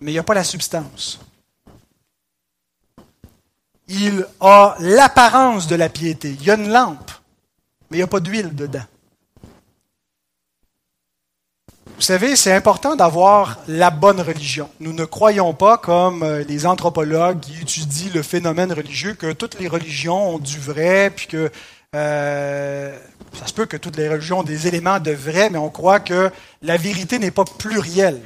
[0.00, 1.20] mais il n'y a pas la substance.
[3.88, 6.30] Il a l'apparence de la piété.
[6.30, 7.10] Il y a une lampe,
[7.90, 8.84] mais il n'y a pas d'huile dedans.
[12.00, 14.70] Vous savez, c'est important d'avoir la bonne religion.
[14.80, 19.60] Nous ne croyons pas, comme euh, les anthropologues qui étudient le phénomène religieux, que toutes
[19.60, 21.50] les religions ont du vrai, puis que
[21.94, 22.98] euh,
[23.38, 26.00] ça se peut que toutes les religions ont des éléments de vrai, mais on croit
[26.00, 26.30] que
[26.62, 28.22] la vérité n'est pas plurielle.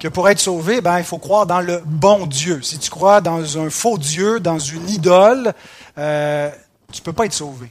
[0.00, 2.62] Que pour être sauvé, ben, il faut croire dans le bon Dieu.
[2.62, 5.52] Si tu crois dans un faux Dieu, dans une idole,
[5.98, 6.48] euh,
[6.90, 7.70] tu ne peux pas être sauvé.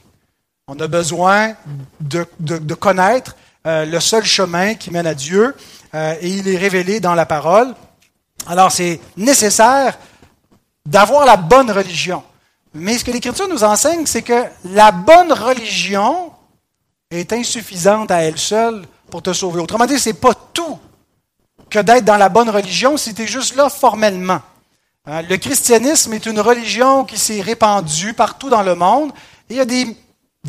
[0.68, 1.54] On a besoin
[1.98, 3.34] de, connaître
[3.68, 5.54] euh, le seul chemin qui mène à Dieu,
[5.94, 7.74] euh, et il est révélé dans la parole.
[8.46, 9.98] Alors c'est nécessaire
[10.86, 12.22] d'avoir la bonne religion.
[12.72, 16.32] Mais ce que l'Écriture nous enseigne, c'est que la bonne religion
[17.10, 19.60] est insuffisante à elle seule pour te sauver.
[19.60, 20.78] Autrement dit, ce n'est pas tout
[21.68, 24.40] que d'être dans la bonne religion si tu es juste là formellement.
[25.04, 29.12] Hein, le christianisme est une religion qui s'est répandue partout dans le monde
[29.50, 29.94] et il y a des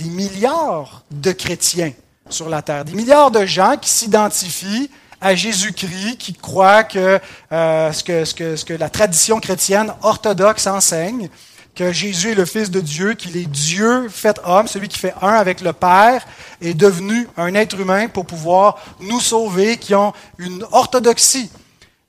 [0.06, 1.92] milliards de chrétiens
[2.30, 2.86] sur la terre.
[2.86, 4.90] Des milliards de gens qui s'identifient
[5.22, 7.20] à Jésus-Christ, qui croient que,
[7.52, 11.30] euh, ce que, ce, que, ce que la tradition chrétienne orthodoxe enseigne,
[11.76, 15.14] que Jésus est le Fils de Dieu, qu'il est Dieu fait homme, celui qui fait
[15.22, 16.26] un avec le Père,
[16.62, 21.50] est devenu un être humain pour pouvoir nous sauver, qui ont une orthodoxie.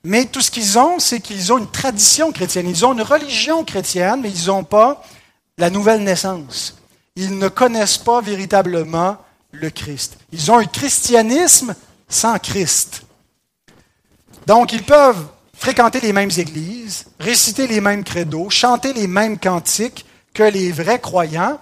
[0.03, 3.63] Mais tout ce qu'ils ont, c'est qu'ils ont une tradition chrétienne, ils ont une religion
[3.63, 5.03] chrétienne, mais ils n'ont pas
[5.57, 6.77] la nouvelle naissance.
[7.15, 9.17] Ils ne connaissent pas véritablement
[9.51, 10.17] le Christ.
[10.31, 11.75] Ils ont un christianisme
[12.07, 13.03] sans Christ.
[14.47, 20.05] Donc, ils peuvent fréquenter les mêmes églises, réciter les mêmes credos, chanter les mêmes cantiques
[20.33, 21.59] que les vrais croyants,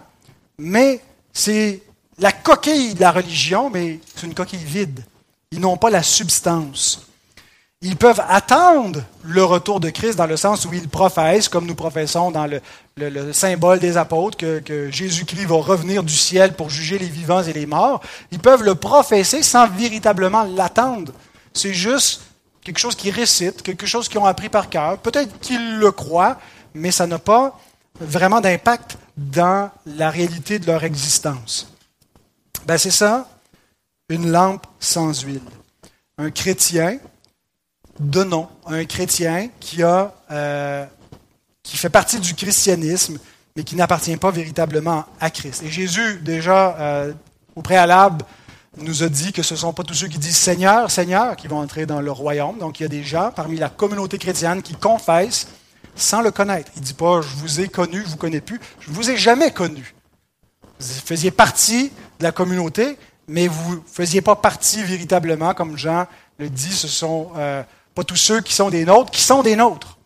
[0.58, 1.02] mais
[1.34, 1.82] c'est
[2.18, 5.04] la coquille de la religion, mais c'est une coquille vide.
[5.52, 7.06] Ils n'ont pas la substance.
[7.82, 11.76] Ils peuvent attendre le retour de Christ dans le sens où ils professent, comme nous
[11.76, 12.62] professons dans le,
[13.34, 17.66] symbole des apôtres, que, Jésus-Christ va revenir du ciel pour juger les vivants et les
[17.66, 18.02] morts.
[18.32, 21.14] Ils peuvent le professer sans véritablement l'attendre.
[21.54, 22.22] C'est juste
[22.64, 24.98] quelque chose qu'ils récitent, quelque chose qu'ils ont appris par cœur.
[24.98, 26.38] Peut-être qu'ils le croient,
[26.74, 27.60] mais ça n'a pas
[28.00, 31.72] vraiment d'impact dans la réalité de leur existence.
[32.66, 33.28] Ben, c'est ça,
[34.10, 35.42] une lampe sans huile.
[36.18, 37.00] Un chrétien
[38.00, 40.86] nom, un chrétien qui, a, euh,
[41.64, 43.20] qui fait partie du christianisme,
[43.56, 45.64] mais qui n'appartient pas véritablement à Christ.
[45.64, 47.14] Et Jésus, déjà euh,
[47.56, 48.26] au préalable,
[48.78, 51.48] nous a dit que ce ne sont pas tous ceux qui disent Seigneur, Seigneur qui
[51.48, 52.58] vont entrer dans le royaume.
[52.60, 55.48] Donc il y a des gens parmi la communauté chrétienne qui confessent
[55.96, 56.72] sans le connaître.
[56.76, 58.60] Il ne dit pas Je vous ai connu, je ne vous connais plus.
[58.80, 59.96] Je ne vous ai jamais connu.
[60.80, 66.06] Vous faisiez partie de la communauté, mais vous ne faisiez pas partie véritablement, comme Jean
[66.40, 69.58] le dit, ce sont euh, pas tous ceux qui sont des nôtres, qui sont des
[69.58, 69.99] nôtres.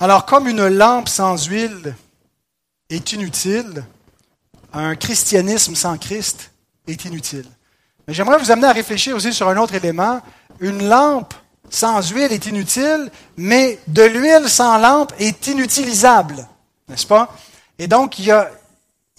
[0.00, 1.94] Alors, comme une lampe sans huile
[2.90, 3.84] est inutile,
[4.72, 6.50] un christianisme sans Christ
[6.88, 7.46] est inutile.
[8.06, 10.20] Mais j'aimerais vous amener à réfléchir aussi sur un autre élément.
[10.60, 11.32] Une lampe
[11.70, 16.46] sans huile est inutile, mais de l'huile sans lampe est inutilisable.
[16.88, 17.34] N'est-ce pas?
[17.78, 18.50] Et donc, il, y a,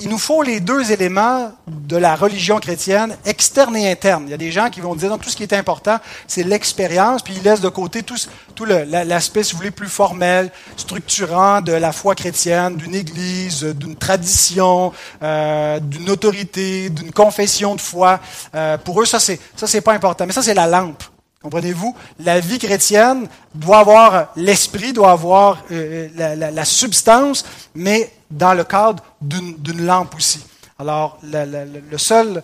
[0.01, 4.25] il nous faut les deux éléments de la religion chrétienne, externe et interne.
[4.27, 6.43] Il y a des gens qui vont dire, non, tout ce qui est important, c'est
[6.43, 8.17] l'expérience, puis ils laissent de côté tout,
[8.55, 13.95] tout l'aspect, si vous voulez, plus formel, structurant de la foi chrétienne, d'une église, d'une
[13.95, 14.91] tradition,
[15.23, 18.19] euh, d'une autorité, d'une confession de foi.
[18.53, 20.25] Euh, pour eux, ça, c'est ça, c'est pas important.
[20.25, 21.03] Mais ça, c'est la lampe.
[21.41, 21.95] Comprenez-vous?
[22.19, 28.53] La vie chrétienne doit avoir l'esprit, doit avoir euh, la, la, la substance, mais dans
[28.53, 30.43] le cadre d'une lampe aussi.
[30.79, 32.43] Alors, le seul,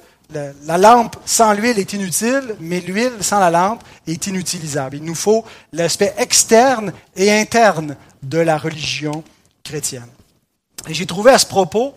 [0.66, 4.98] la lampe sans l'huile est inutile, mais l'huile sans la lampe est inutilisable.
[4.98, 9.24] Il nous faut l'aspect externe et interne de la religion
[9.64, 10.08] chrétienne.
[10.88, 11.94] Et j'ai trouvé à ce propos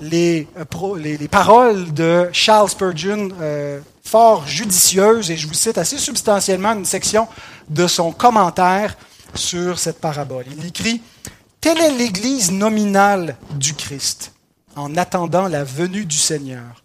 [0.00, 5.98] les, euh, les, paroles de Charles Spurgeon euh, fort judicieuses, et je vous cite assez
[5.98, 7.28] substantiellement une section
[7.68, 8.96] de son commentaire
[9.34, 10.44] sur cette parabole.
[10.56, 11.02] Il écrit
[11.62, 14.32] Telle est l'Église nominale du Christ,
[14.74, 16.82] en attendant la venue du Seigneur.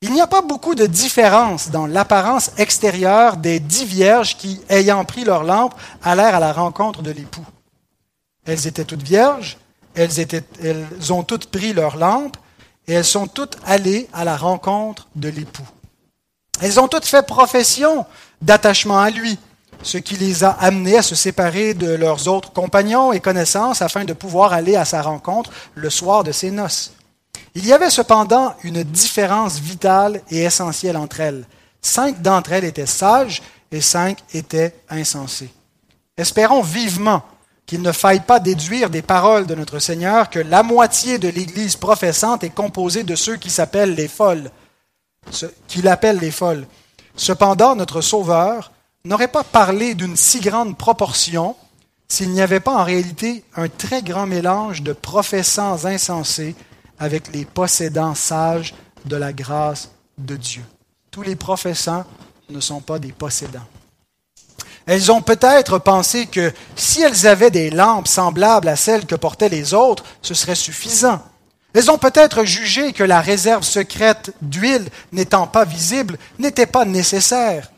[0.00, 5.04] Il n'y a pas beaucoup de différence dans l'apparence extérieure des dix vierges qui, ayant
[5.04, 7.44] pris leur lampe, allèrent à la rencontre de l'époux.
[8.46, 9.58] Elles étaient toutes vierges,
[9.94, 10.18] elles,
[10.62, 12.38] elles ont toutes pris leur lampe,
[12.88, 15.68] et elles sont toutes allées à la rencontre de l'époux.
[16.62, 18.06] Elles ont toutes fait profession
[18.40, 19.38] d'attachement à lui,
[19.82, 24.04] ce qui les a amenés à se séparer de leurs autres compagnons et connaissances afin
[24.04, 26.92] de pouvoir aller à sa rencontre le soir de ses noces.
[27.54, 31.46] Il y avait cependant une différence vitale et essentielle entre elles.
[31.80, 35.50] Cinq d'entre elles étaient sages et cinq étaient insensées.
[36.16, 37.22] Espérons vivement
[37.66, 41.76] qu'il ne faille pas déduire des paroles de notre Seigneur que la moitié de l'Église
[41.76, 44.50] professante est composée de ceux qui s'appellent les folles,
[46.20, 46.66] les folles.
[47.16, 48.70] Cependant, notre Sauveur
[49.06, 51.56] n'aurait pas parlé d'une si grande proportion
[52.08, 56.54] s'il n'y avait pas en réalité un très grand mélange de professants insensés
[56.98, 60.64] avec les possédants sages de la grâce de Dieu.
[61.10, 62.04] Tous les professants
[62.48, 63.66] ne sont pas des possédants.
[64.86, 69.48] Elles ont peut-être pensé que si elles avaient des lampes semblables à celles que portaient
[69.48, 71.20] les autres, ce serait suffisant.
[71.74, 77.70] Elles ont peut-être jugé que la réserve secrète d'huile n'étant pas visible n'était pas nécessaire.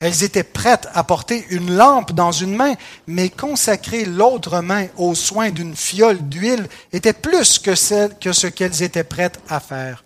[0.00, 2.74] Elles étaient prêtes à porter une lampe dans une main,
[3.08, 8.82] mais consacrer l'autre main aux soins d'une fiole d'huile était plus que, que ce qu'elles
[8.82, 10.04] étaient prêtes à faire.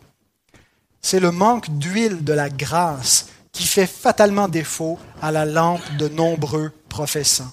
[1.03, 6.09] C'est le manque d'huile de la grâce qui fait fatalement défaut à la lampe de
[6.09, 7.51] nombreux professants.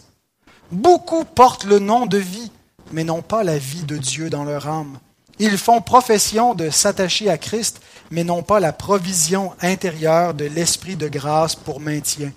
[0.71, 2.51] Beaucoup portent le nom de vie,
[2.93, 4.97] mais n'ont pas la vie de Dieu dans leur âme.
[5.39, 10.97] Ils font profession de s'attacher à Christ, mais n'ont pas la provision intérieure de l'esprit
[10.97, 12.31] de grâce pour maintien.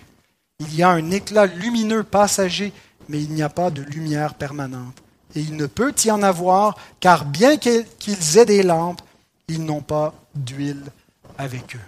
[0.60, 2.72] Il y a un éclat lumineux passager,
[3.08, 5.02] mais il n'y a pas de lumière permanente.
[5.34, 9.02] Et il ne peut y en avoir, car bien qu'ils aient des lampes,
[9.48, 10.84] ils n'ont pas d'huile
[11.38, 11.80] avec eux.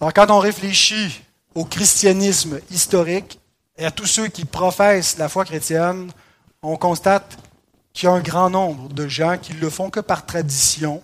[0.00, 1.22] Alors quand on réfléchit
[1.54, 3.40] au christianisme historique
[3.76, 6.12] et à tous ceux qui professent la foi chrétienne,
[6.62, 7.38] on constate
[7.98, 11.02] qu'il y a un grand nombre de gens qui le font que par tradition,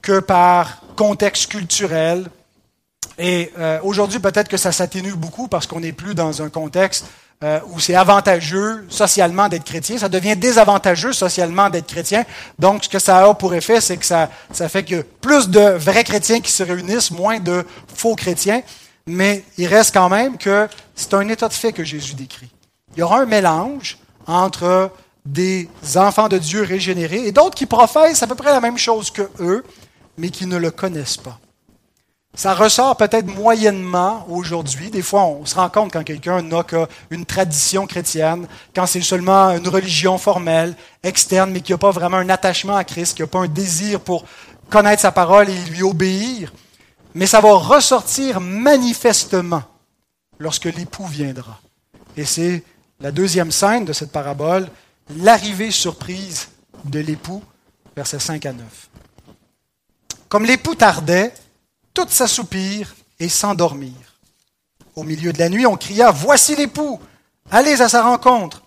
[0.00, 2.26] que par contexte culturel.
[3.18, 7.06] Et euh, aujourd'hui, peut-être que ça s'atténue beaucoup parce qu'on n'est plus dans un contexte
[7.44, 9.96] euh, où c'est avantageux socialement d'être chrétien.
[9.96, 12.24] Ça devient désavantageux socialement d'être chrétien.
[12.58, 15.60] Donc, ce que ça a pour effet, c'est que ça, ça fait que plus de
[15.60, 18.62] vrais chrétiens qui se réunissent, moins de faux chrétiens.
[19.06, 22.50] Mais il reste quand même que c'est un état de fait que Jésus décrit.
[22.96, 24.90] Il y aura un mélange entre
[25.24, 29.10] des enfants de Dieu régénérés et d'autres qui professent à peu près la même chose
[29.10, 29.64] que eux,
[30.18, 31.38] mais qui ne le connaissent pas.
[32.34, 34.90] Ça ressort peut-être moyennement aujourd'hui.
[34.90, 39.50] Des fois, on se rend compte quand quelqu'un n'a qu'une tradition chrétienne, quand c'est seulement
[39.50, 43.28] une religion formelle, externe, mais qui n'a pas vraiment un attachement à Christ, qui n'a
[43.28, 44.24] pas un désir pour
[44.70, 46.54] connaître sa parole et lui obéir.
[47.14, 49.62] Mais ça va ressortir manifestement
[50.38, 51.60] lorsque l'époux viendra.
[52.16, 52.64] Et c'est
[53.00, 54.68] la deuxième scène de cette parabole
[55.10, 56.48] l'arrivée surprise
[56.84, 57.42] de l'époux,
[57.96, 58.88] versets 5 à 9.
[60.28, 61.34] Comme l'époux tardait,
[61.94, 64.18] toutes s'assoupirent et s'endormirent.
[64.96, 67.00] Au milieu de la nuit, on cria Voici l'époux,
[67.50, 68.62] allez à sa rencontre.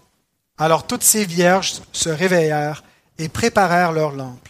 [0.58, 2.84] Alors toutes ces vierges se réveillèrent
[3.18, 4.50] et préparèrent leurs lampes.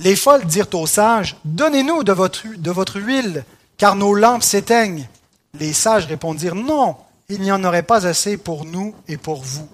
[0.00, 3.44] Les folles dirent aux sages Donnez-nous de votre, de votre huile,
[3.76, 5.08] car nos lampes s'éteignent.
[5.58, 6.96] Les sages répondirent Non,
[7.28, 9.68] il n'y en aurait pas assez pour nous et pour vous.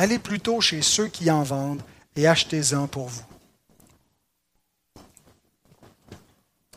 [0.00, 1.82] Allez plutôt chez ceux qui en vendent
[2.16, 3.22] et achetez-en pour vous.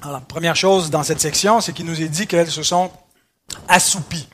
[0.02, 2.92] Alors, première chose dans cette section, c'est qu'il nous est dit qu'elles se sont
[3.70, 4.28] assoupies.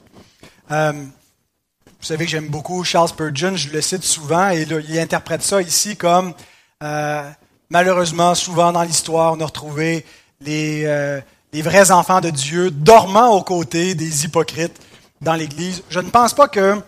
[0.71, 5.43] Euh, vous savez que j'aime beaucoup Charles Spurgeon, je le cite souvent, et il interprète
[5.43, 6.33] ça ici comme,
[6.81, 7.29] euh,
[7.69, 10.03] malheureusement, souvent dans l'histoire, on a retrouvé
[10.41, 11.21] les, euh,
[11.53, 14.81] les vrais enfants de Dieu dormant aux côtés des hypocrites
[15.21, 15.83] dans l'Église.
[15.91, 16.81] Je ne pense pas que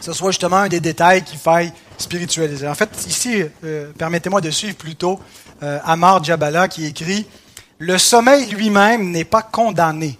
[0.00, 2.68] ce soit justement un des détails qui faille spiritualiser.
[2.68, 5.20] En fait, ici, euh, permettez-moi de suivre plutôt
[5.62, 7.26] euh, Amar Jabala qui écrit
[7.78, 10.18] Le sommeil lui-même n'est pas condamné.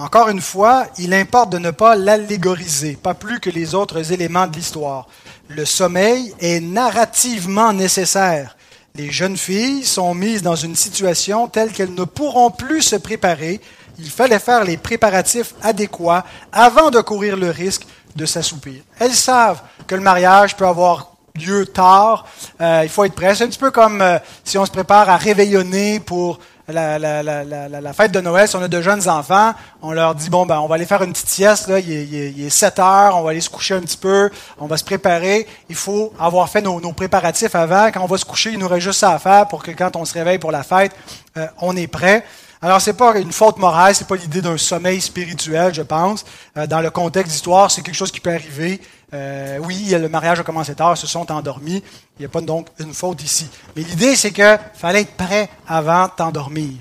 [0.00, 4.46] Encore une fois, il importe de ne pas l'allégoriser, pas plus que les autres éléments
[4.46, 5.08] de l'histoire.
[5.48, 8.56] Le sommeil est narrativement nécessaire.
[8.94, 13.60] Les jeunes filles sont mises dans une situation telle qu'elles ne pourront plus se préparer.
[13.98, 17.86] Il fallait faire les préparatifs adéquats avant de courir le risque
[18.18, 18.82] de s'assoupir.
[18.98, 22.26] Elles savent que le mariage peut avoir lieu tard,
[22.60, 23.34] euh, il faut être prêt.
[23.34, 28.12] C'est un petit peu comme euh, si on se prépare à réveillonner pour la, fête
[28.12, 30.74] de Noël, si on a de jeunes enfants, on leur dit, bon, ben, on va
[30.74, 33.40] aller faire une petite sieste, là, il, est, il, est, 7 heures, on va aller
[33.40, 35.46] se coucher un petit peu, on va se préparer.
[35.70, 37.90] Il faut avoir fait nos, nos préparatifs avant.
[37.92, 39.96] Quand on va se coucher, il nous reste juste ça à faire pour que quand
[39.96, 40.92] on se réveille pour la fête,
[41.36, 42.24] euh, on est prêt.
[42.60, 46.24] Alors, c'est pas une faute morale, c'est pas l'idée d'un sommeil spirituel, je pense.
[46.56, 48.80] Euh, dans le contexte d'histoire, c'est quelque chose qui peut arriver.
[49.14, 51.82] Euh, oui, le mariage a commencé tard, ils se sont endormis.
[52.16, 53.48] Il n'y a pas donc une faute ici.
[53.76, 56.74] Mais l'idée, c'est qu'il fallait être prêt avant d'endormir.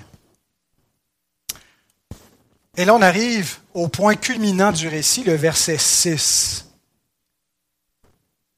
[2.76, 6.66] Et là, on arrive au point culminant du récit, le verset 6,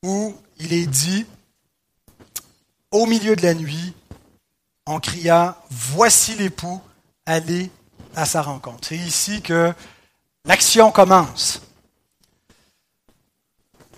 [0.04, 1.26] où il est dit,
[2.92, 3.94] au milieu de la nuit,
[4.86, 6.82] on cria, Voici l'époux,
[7.30, 7.70] aller
[8.16, 8.88] à sa rencontre.
[8.90, 9.72] C'est ici que
[10.46, 11.62] l'action commence.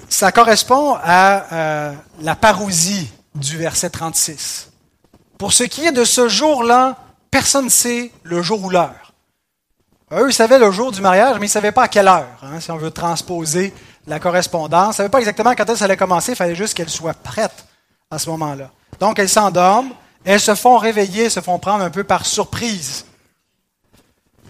[0.09, 4.69] Ça correspond à euh, la parousie du verset 36.
[5.37, 6.97] Pour ce qui est de ce jour-là,
[7.31, 9.13] personne ne sait le jour ou l'heure.
[10.11, 12.27] Eux, ils savaient le jour du mariage, mais ils ne savaient pas à quelle heure,
[12.43, 13.73] hein, si on veut transposer
[14.07, 14.87] la correspondance.
[14.87, 17.65] Ils ne savaient pas exactement quand ça allait commencer, il fallait juste qu'elle soit prête
[18.09, 18.71] à ce moment-là.
[18.99, 19.93] Donc, elles s'endorment,
[20.25, 23.05] elles se font réveiller, se font prendre un peu par surprise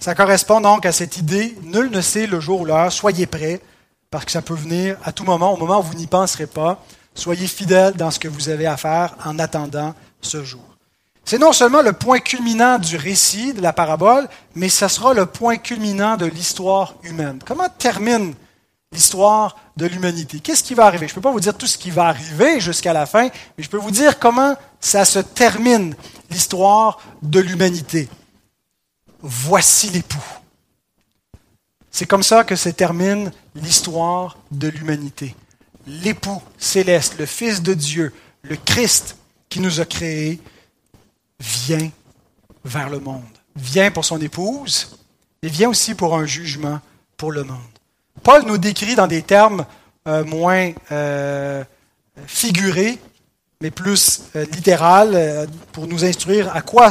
[0.01, 3.61] ça correspond donc à cette idée, nul ne sait le jour ou l'heure, soyez prêts,
[4.09, 6.83] parce que ça peut venir à tout moment, au moment où vous n'y penserez pas.
[7.13, 10.63] Soyez fidèles dans ce que vous avez à faire en attendant ce jour.
[11.23, 15.27] C'est non seulement le point culminant du récit de la parabole, mais ça sera le
[15.27, 17.39] point culminant de l'histoire humaine.
[17.45, 18.33] Comment termine
[18.91, 20.39] l'histoire de l'humanité?
[20.39, 21.07] Qu'est-ce qui va arriver?
[21.07, 23.63] Je ne peux pas vous dire tout ce qui va arriver jusqu'à la fin, mais
[23.63, 25.93] je peux vous dire comment ça se termine,
[26.31, 28.09] l'histoire de l'humanité
[29.21, 30.23] voici l'époux.
[31.91, 35.35] C'est comme ça que se termine l'histoire de l'humanité.
[35.85, 38.13] L'époux céleste, le Fils de Dieu,
[38.43, 39.17] le Christ
[39.49, 40.39] qui nous a créés,
[41.39, 41.91] vient
[42.63, 43.23] vers le monde.
[43.55, 44.97] Vient pour son épouse,
[45.43, 46.79] mais vient aussi pour un jugement
[47.17, 47.59] pour le monde.
[48.23, 49.65] Paul nous décrit dans des termes
[50.07, 51.63] euh, moins euh,
[52.25, 52.99] figurés,
[53.61, 56.89] mais plus euh, littéral, pour nous instruire à quoi,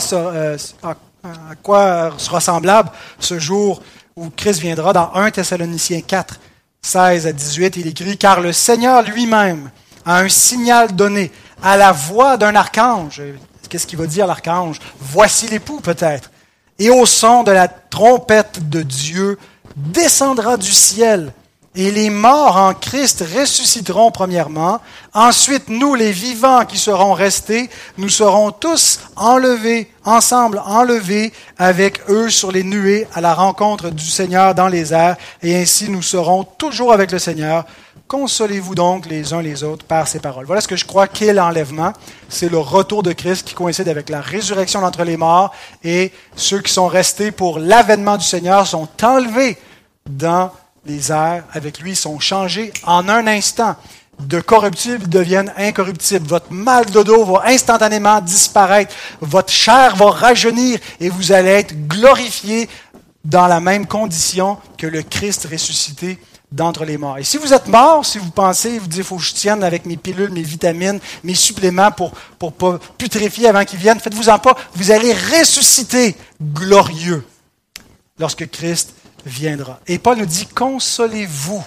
[1.63, 3.83] quoi sera semblable ce jour
[4.17, 6.41] où Christ viendra dans 1 Thessaloniciens 4,
[6.83, 7.77] 16 à 18.
[7.77, 9.71] Il écrit, Car le Seigneur lui-même
[10.05, 11.31] a un signal donné
[11.63, 13.23] à la voix d'un archange.
[13.69, 16.31] Qu'est-ce qu'il va dire l'archange Voici l'époux peut-être.
[16.79, 19.39] Et au son de la trompette de Dieu
[19.77, 21.33] descendra du ciel
[21.77, 24.81] et les morts en Christ ressusciteront premièrement.
[25.15, 32.29] Ensuite, nous, les vivants qui serons restés, nous serons tous enlevés, ensemble enlevés avec eux
[32.29, 35.17] sur les nuées à la rencontre du Seigneur dans les airs.
[35.43, 37.65] Et ainsi, nous serons toujours avec le Seigneur.
[38.09, 40.47] Consolez-vous donc les uns les autres par ces paroles.
[40.47, 41.93] Voilà ce que je crois qu'est l'enlèvement.
[42.29, 45.55] C'est le retour de Christ qui coïncide avec la résurrection d'entre les morts
[45.85, 49.57] et ceux qui sont restés pour l'avènement du Seigneur sont enlevés
[50.09, 50.51] dans
[50.87, 53.77] les airs avec lui sont changés en un instant.
[54.19, 56.27] De corruptibles, deviennent incorruptibles.
[56.27, 58.95] Votre mal de dos va instantanément disparaître.
[59.21, 62.69] Votre chair va rajeunir et vous allez être glorifiés
[63.25, 66.19] dans la même condition que le Christ ressuscité
[66.53, 67.19] d'entre les morts.
[67.19, 69.87] Et si vous êtes mort, si vous pensez, vous dites, faut que je tienne avec
[69.87, 74.39] mes pilules, mes vitamines, mes suppléments pour, pour pas putréfier avant qu'ils viennent, faites-vous en
[74.39, 77.25] pas, vous allez ressusciter glorieux
[78.19, 78.95] lorsque Christ
[79.25, 79.79] viendra.
[79.87, 81.63] Et Paul nous dit, consolez-vous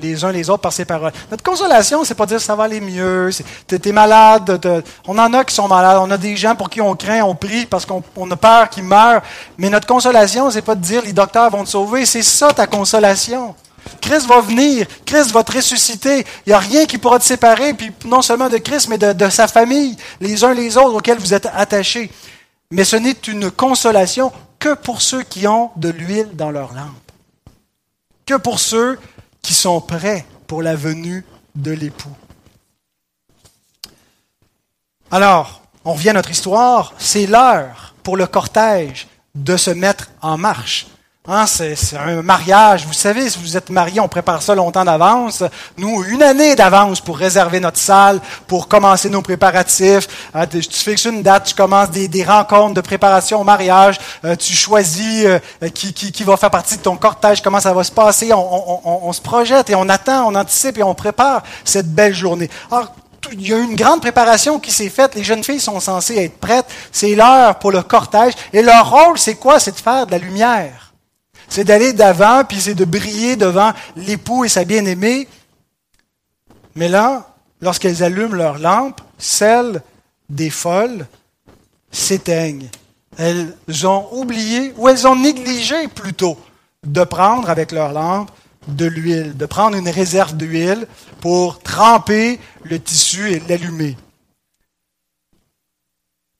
[0.00, 1.12] les uns les autres par ces paroles.
[1.28, 3.30] Notre consolation, c'est pas dire ça va aller mieux,
[3.66, 6.80] tu es, malade, on en a qui sont malades, on a des gens pour qui
[6.80, 9.22] on craint, on prie parce qu'on a peur qu'ils meurent,
[9.56, 12.68] mais notre consolation, c'est pas de dire les docteurs vont te sauver, c'est ça ta
[12.68, 13.56] consolation.
[14.00, 17.74] Christ va venir, Christ va te ressusciter, il n'y a rien qui pourra te séparer,
[17.74, 21.18] puis non seulement de Christ, mais de, de sa famille, les uns les autres auxquels
[21.18, 22.08] vous êtes attachés.
[22.70, 27.12] Mais ce n'est une consolation que pour ceux qui ont de l'huile dans leur lampe,
[28.26, 28.98] que pour ceux
[29.42, 32.16] qui sont prêts pour la venue de l'époux.
[35.10, 40.36] Alors, on revient à notre histoire, c'est l'heure pour le cortège de se mettre en
[40.36, 40.86] marche.
[41.30, 42.86] Hein, c'est un mariage.
[42.86, 45.44] Vous savez, si vous êtes marié, on prépare ça longtemps d'avance.
[45.76, 50.08] Nous, une année d'avance pour réserver notre salle, pour commencer nos préparatifs.
[50.32, 53.98] Hein, tu fixes une date, tu commences des, rencontres de préparation au mariage.
[54.24, 55.38] Euh, tu choisis euh,
[55.74, 58.32] qui, qui, va faire partie de ton cortège, comment ça va se passer.
[58.32, 62.48] On, se projette et on attend, on anticipe et on prépare cette belle journée.
[62.72, 62.94] Alors,
[63.32, 65.14] il y a une grande préparation qui s'est faite.
[65.14, 66.66] Les jeunes filles sont censées être prêtes.
[66.90, 68.32] C'est l'heure pour le cortège.
[68.54, 69.60] Et leur rôle, c'est quoi?
[69.60, 70.87] C'est de faire de la lumière.
[71.48, 75.28] C'est d'aller d'avant, puis c'est de briller devant l'époux et sa bien-aimée.
[76.74, 79.82] Mais là, lorsqu'elles allument leur lampe, celles
[80.28, 81.06] des folles
[81.90, 82.68] s'éteignent.
[83.16, 86.38] Elles ont oublié, ou elles ont négligé plutôt,
[86.86, 88.30] de prendre avec leur lampe
[88.68, 90.86] de l'huile, de prendre une réserve d'huile
[91.20, 93.96] pour tremper le tissu et l'allumer.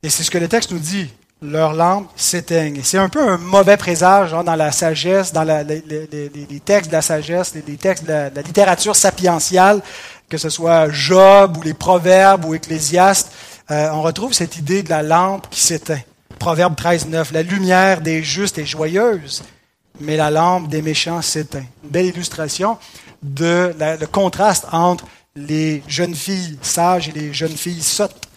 [0.02, 1.10] Et c'est ce que le texte nous dit
[1.40, 2.80] leurs lampes s'éteignent.
[2.82, 7.02] C'est un peu un mauvais présage hein, dans la sagesse, dans les, textes de la
[7.02, 9.80] sagesse, les, textes de la, littérature sapientiale,
[10.28, 13.32] que ce soit Job ou les Proverbes ou Ecclésiaste.
[13.70, 16.00] Euh, on retrouve cette idée de la lampe qui s'éteint.
[16.38, 17.32] Proverbe 13, 9.
[17.32, 19.42] La lumière des justes est joyeuse,
[20.00, 21.64] mais la lampe des méchants s'éteint.
[21.84, 22.78] Belle illustration
[23.22, 28.28] de le contraste entre les jeunes filles sages et les jeunes filles sottes.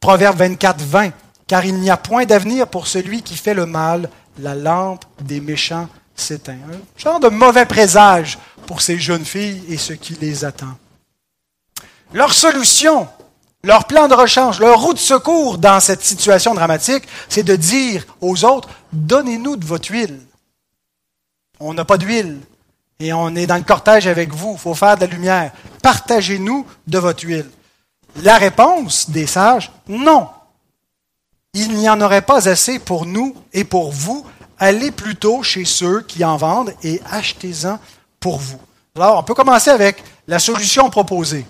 [0.00, 1.10] Proverbe 24, 20
[1.46, 5.40] car il n'y a point d'avenir pour celui qui fait le mal, la lampe des
[5.40, 6.52] méchants s'éteint.
[6.52, 10.78] Un genre de mauvais présage pour ces jeunes filles et ce qui les attend.
[12.12, 13.08] Leur solution,
[13.62, 18.06] leur plan de rechange, leur route de secours dans cette situation dramatique, c'est de dire
[18.20, 20.20] aux autres, donnez-nous de votre huile.
[21.60, 22.40] On n'a pas d'huile
[23.00, 25.52] et on est dans le cortège avec vous, il faut faire de la lumière.
[25.82, 27.50] Partagez-nous de votre huile.
[28.22, 30.28] La réponse des sages, non
[31.54, 34.26] il n'y en aurait pas assez pour nous et pour vous.
[34.58, 37.78] Allez plutôt chez ceux qui en vendent et achetez-en
[38.20, 38.60] pour vous.
[38.96, 41.46] Alors, on peut commencer avec la solution proposée.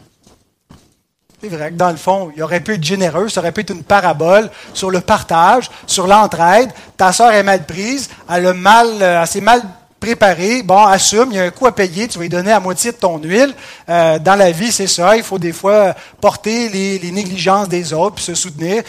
[1.40, 3.70] C'est vrai que dans le fond, il aurait pu être généreux, ça aurait pu être
[3.70, 6.70] une parabole sur le partage, sur l'entraide.
[6.96, 9.60] Ta sœur est mal prise, elle, a mal, euh, s'est mal
[10.00, 10.62] préparée.
[10.62, 12.92] Bon, assume, il y a un coût à payer, tu vas lui donner à moitié
[12.92, 13.54] de ton huile.
[13.90, 17.92] Euh, dans la vie, c'est ça, il faut des fois porter les, les négligences des
[17.92, 18.82] autres, puis se soutenir.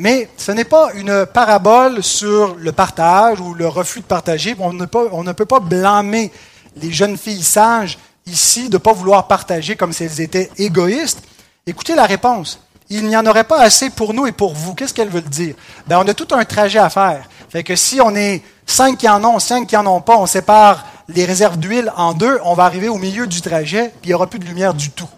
[0.00, 4.56] Mais ce n'est pas une parabole sur le partage ou le refus de partager.
[4.58, 6.32] On ne, peut, pas blâmer
[6.76, 11.22] les jeunes filles sages ici de ne pas vouloir partager comme si elles étaient égoïstes.
[11.66, 12.60] Écoutez la réponse.
[12.88, 14.74] il n'y en aurait pas assez pour nous et pour vous.
[14.74, 15.54] Qu'est-ce qu'elle veut dire?
[15.86, 17.28] Ben, on a tout un trajet à faire.
[17.50, 20.24] Fait que si on est cinq qui en ont, cinq qui en ont pas, on
[20.24, 24.08] sépare les réserves d'huile en deux, on va arriver au milieu du trajet, puis il
[24.08, 25.10] n'y aura plus de lumière du tout.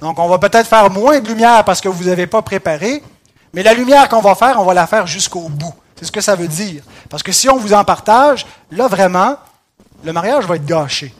[0.00, 3.04] Donc, on va peut-être faire moins de lumière parce que vous n'avez pas préparé,
[3.52, 5.74] mais la lumière qu'on va faire, on va la faire jusqu'au bout.
[5.96, 6.82] C'est ce que ça veut dire.
[7.08, 9.36] Parce que si on vous en partage, là, vraiment,
[10.04, 11.12] le mariage va être gâché.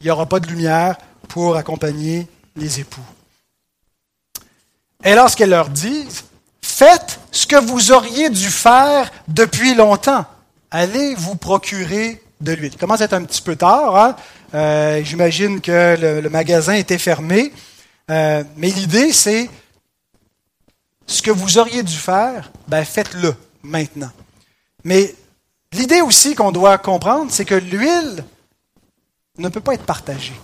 [0.00, 0.96] Il n'y aura pas de lumière
[1.28, 3.00] pour accompagner les époux.
[5.04, 6.06] Et lorsqu'elle leur dit,
[6.60, 10.26] faites ce que vous auriez dû faire depuis longtemps.
[10.70, 12.72] Allez vous procurer de l'huile.
[12.74, 13.96] Il commence à être un petit peu tard.
[13.96, 14.16] Hein?
[14.54, 17.52] Euh, j'imagine que le, magasin était fermé.
[18.10, 19.48] Euh, mais l'idée, c'est
[21.06, 24.10] ce que vous auriez dû faire, ben faites-le maintenant.
[24.84, 25.14] Mais
[25.72, 28.24] l'idée aussi qu'on doit comprendre, c'est que l'huile
[29.38, 30.34] ne peut pas être partagée.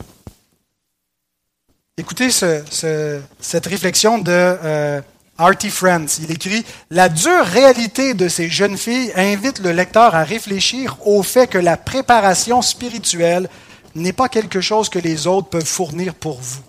[1.98, 5.00] Écoutez cette réflexion de euh,
[5.38, 6.18] Artie Friends.
[6.20, 11.22] Il écrit La dure réalité de ces jeunes filles invite le lecteur à réfléchir au
[11.22, 13.48] fait que la préparation spirituelle
[13.94, 16.62] n'est pas quelque chose que les autres peuvent fournir pour vous.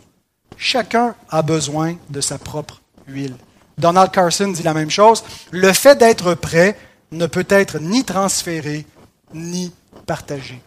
[0.58, 3.36] Chacun a besoin de sa propre huile.
[3.78, 5.24] Donald Carson dit la même chose.
[5.52, 6.78] Le fait d'être prêt
[7.12, 8.86] ne peut être ni transféré
[9.34, 9.72] ni
[10.06, 10.62] partagé.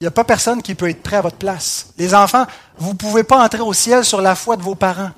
[0.00, 1.88] Il n'y a pas personne qui peut être prêt à votre place.
[1.98, 2.46] Les enfants,
[2.78, 5.10] vous ne pouvez pas entrer au ciel sur la foi de vos parents.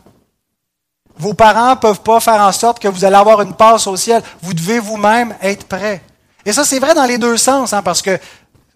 [1.16, 3.96] Vos parents ne peuvent pas faire en sorte que vous allez avoir une passe au
[3.96, 4.22] ciel.
[4.42, 6.02] Vous devez vous-même être prêt.
[6.44, 8.18] Et ça, c'est vrai dans les deux sens, hein, parce que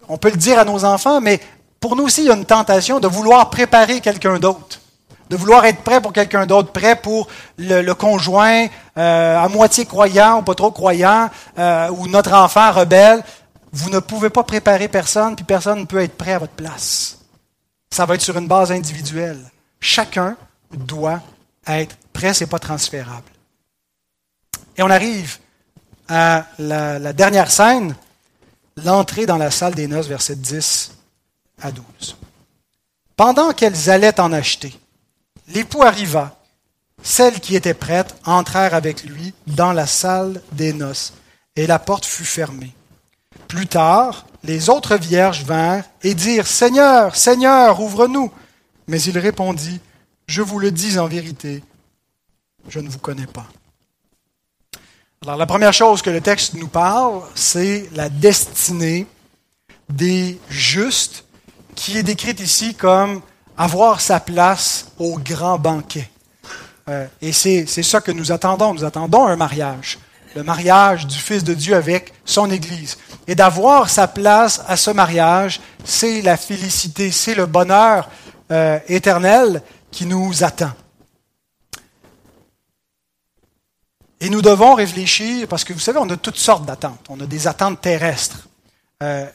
[0.07, 1.41] on peut le dire à nos enfants, mais
[1.81, 4.79] pour nous aussi, il y a une tentation de vouloir préparer quelqu'un d'autre
[5.29, 8.67] de vouloir être prêt pour quelqu'un d'autre, prêt pour le, conjoint
[8.97, 13.23] euh, à moitié croyant ou pas trop croyant, euh, ou notre enfant rebelle.
[13.73, 17.19] Vous ne pouvez pas préparer personne, puis personne ne peut être prêt à votre place.
[17.89, 19.39] Ça va être sur une base individuelle.
[19.79, 20.35] Chacun
[20.71, 21.21] doit
[21.67, 23.29] être prêt, ce n'est pas transférable.
[24.77, 25.37] Et on arrive
[26.07, 27.95] à la, la dernière scène,
[28.77, 30.91] l'entrée dans la salle des noces, versets 10
[31.61, 32.17] à 12.
[33.15, 34.79] Pendant qu'elles allaient en acheter,
[35.47, 36.37] L'époux arriva.
[37.03, 41.13] Celles qui étaient prêtes entrèrent avec lui dans la salle des noces,
[41.55, 42.73] et la porte fut fermée.
[43.47, 48.31] Plus tard, les autres vierges vinrent et dirent Seigneur, Seigneur, ouvre-nous.
[48.87, 49.79] Mais il répondit
[50.27, 51.63] Je vous le dis en vérité,
[52.67, 53.47] je ne vous connais pas.
[55.23, 59.07] Alors, la première chose que le texte nous parle, c'est la destinée
[59.89, 61.25] des justes,
[61.75, 63.21] qui est décrite ici comme
[63.57, 66.09] avoir sa place au grand banquet.
[66.89, 68.73] Euh, et c'est ça que nous attendons.
[68.73, 69.99] Nous attendons un mariage.
[70.35, 72.97] Le mariage du Fils de Dieu avec son Église.
[73.27, 78.09] Et d'avoir sa place à ce mariage, c'est la félicité, c'est le bonheur
[78.51, 80.71] euh, éternel qui nous attend.
[84.19, 87.05] Et nous devons réfléchir, parce que vous savez, on a toutes sortes d'attentes.
[87.09, 88.47] On a des attentes terrestres.
[89.03, 89.25] Euh,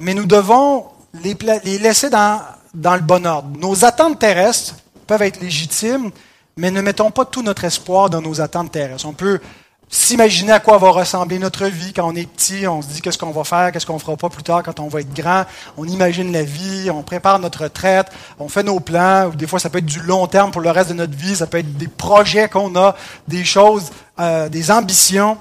[0.00, 0.86] mais nous devons
[1.22, 2.42] les, les laisser dans
[2.74, 3.48] dans le bon ordre.
[3.58, 4.74] Nos attentes terrestres
[5.06, 6.10] peuvent être légitimes,
[6.56, 9.06] mais ne mettons pas tout notre espoir dans nos attentes terrestres.
[9.06, 9.40] On peut
[9.88, 13.18] s'imaginer à quoi va ressembler notre vie quand on est petit, on se dit qu'est-ce
[13.18, 15.44] qu'on va faire, qu'est-ce qu'on fera pas plus tard quand on va être grand,
[15.76, 18.08] on imagine la vie, on prépare notre retraite,
[18.38, 20.70] on fait nos plans, ou des fois ça peut être du long terme pour le
[20.70, 22.96] reste de notre vie, ça peut être des projets qu'on a,
[23.28, 25.38] des choses, euh, des ambitions.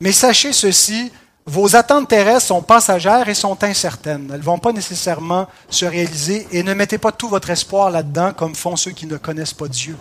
[0.00, 1.10] Mais sachez ceci,
[1.48, 4.28] vos attentes terrestres sont passagères et sont incertaines.
[4.30, 8.34] Elles ne vont pas nécessairement se réaliser et ne mettez pas tout votre espoir là-dedans
[8.34, 9.96] comme font ceux qui ne connaissent pas Dieu.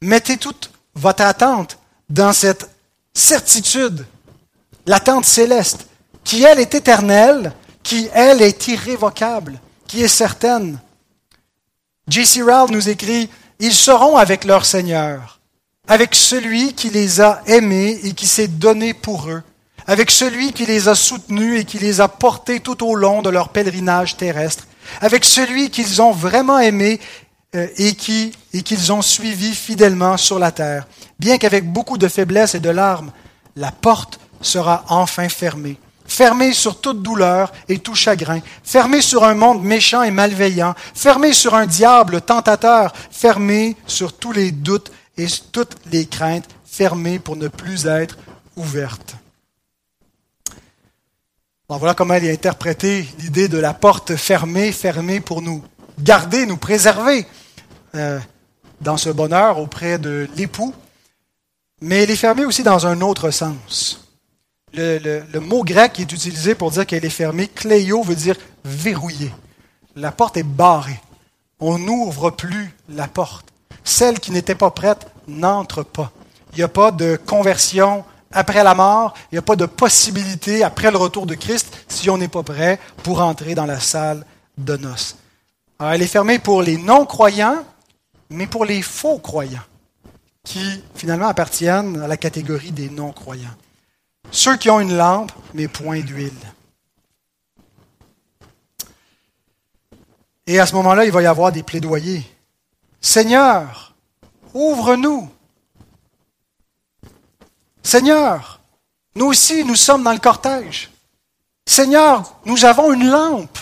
[0.00, 2.68] Mettez toute votre attente dans cette
[3.14, 4.04] certitude,
[4.84, 5.86] l'attente céleste,
[6.24, 7.52] qui elle est éternelle,
[7.84, 10.80] qui elle est irrévocable, qui est certaine.
[12.08, 12.42] J.C.
[12.42, 13.30] Ralph nous écrit,
[13.60, 15.38] Ils seront avec leur Seigneur,
[15.86, 19.44] avec celui qui les a aimés et qui s'est donné pour eux
[19.90, 23.28] avec celui qui les a soutenus et qui les a portés tout au long de
[23.28, 24.68] leur pèlerinage terrestre,
[25.00, 27.00] avec celui qu'ils ont vraiment aimé
[27.56, 30.86] euh, et qui et qu'ils ont suivi fidèlement sur la terre.
[31.18, 33.10] Bien qu'avec beaucoup de faiblesse et de larmes,
[33.56, 35.76] la porte sera enfin fermée.
[36.06, 41.32] Fermée sur toute douleur et tout chagrin, fermée sur un monde méchant et malveillant, fermée
[41.32, 47.34] sur un diable tentateur, fermée sur tous les doutes et toutes les craintes, fermée pour
[47.34, 48.18] ne plus être
[48.54, 49.16] ouverte
[51.78, 55.62] voilà comment elle a interprété l'idée de la porte fermée, fermée pour nous
[56.00, 57.26] garder, nous préserver
[57.94, 58.18] euh,
[58.80, 60.74] dans ce bonheur auprès de l'époux.
[61.80, 64.08] Mais elle est fermée aussi dans un autre sens.
[64.74, 69.32] Le, mot grec qui est utilisé pour dire qu'elle est fermée, cléio, veut dire verrouillée.
[69.96, 71.00] La porte est barrée.
[71.60, 73.46] on n'ouvre plus la porte.
[73.84, 76.12] Celle qui n'était pas prête n'entre pas.
[76.52, 80.62] Il n'y a pas de conversion après la mort, il n'y a pas de possibilité
[80.62, 84.24] après le retour de Christ si on n'est pas prêt pour entrer dans la salle
[84.56, 85.16] de noces.
[85.80, 87.64] Elle est fermée pour les non-croyants,
[88.28, 89.64] mais pour les faux croyants,
[90.44, 93.56] qui finalement appartiennent à la catégorie des non-croyants.
[94.30, 96.32] Ceux qui ont une lampe, mais point d'huile.
[100.46, 102.24] Et à ce moment-là, il va y avoir des plaidoyers.
[103.00, 103.94] Seigneur,
[104.52, 105.28] ouvre-nous.
[107.82, 108.60] Seigneur,
[109.14, 110.90] nous aussi, nous sommes dans le cortège.
[111.66, 113.58] Seigneur, nous avons une lampe.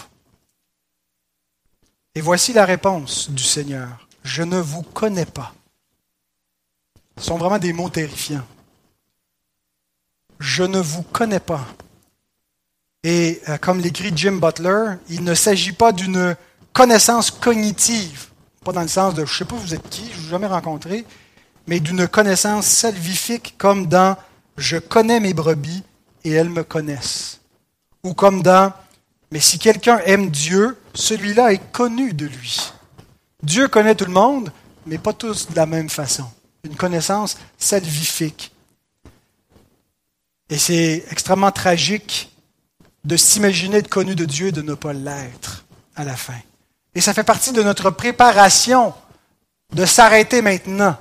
[2.14, 4.06] Et voici la réponse du Seigneur.
[4.22, 5.54] Je ne vous connais pas.
[7.16, 8.46] Ce sont vraiment des mots terrifiants.
[10.38, 11.64] Je ne vous connais pas.
[13.02, 16.36] Et euh, comme l'écrit Jim Butler, il ne s'agit pas d'une
[16.72, 18.28] connaissance cognitive,
[18.64, 20.26] pas dans le sens de je ne sais pas vous êtes qui, je ne vous
[20.26, 21.04] ai jamais rencontré,
[21.68, 24.16] mais d'une connaissance salvifique comme dans
[24.56, 25.84] je connais mes brebis
[26.24, 27.40] et elles me connaissent.
[28.02, 28.72] Ou comme dans
[29.30, 32.72] mais si quelqu'un aime Dieu, celui-là est connu de lui.
[33.42, 34.50] Dieu connaît tout le monde,
[34.86, 36.24] mais pas tous de la même façon.
[36.64, 38.52] Une connaissance salvifique.
[40.48, 42.34] Et c'est extrêmement tragique
[43.04, 46.40] de s'imaginer être connu de Dieu et de ne pas l'être à la fin.
[46.94, 48.94] Et ça fait partie de notre préparation
[49.74, 50.96] de s'arrêter maintenant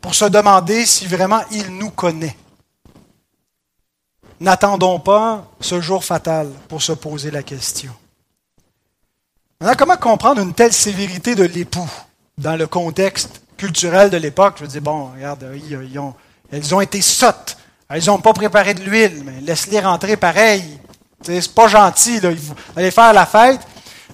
[0.00, 2.36] pour se demander si vraiment il nous connaît.
[4.40, 7.92] N'attendons pas ce jour fatal pour se poser la question.
[9.60, 11.90] Maintenant, comment comprendre une telle sévérité de l'époux
[12.38, 14.54] dans le contexte culturel de l'époque?
[14.56, 16.14] Je veux dire, bon, regarde, ils ont,
[16.50, 17.58] elles ont été sottes.
[17.90, 20.78] Elles n'ont pas préparé de l'huile, mais laisse-les rentrer pareil.
[21.20, 22.34] C'est pas gentil, vont
[22.76, 23.60] aller faire la fête.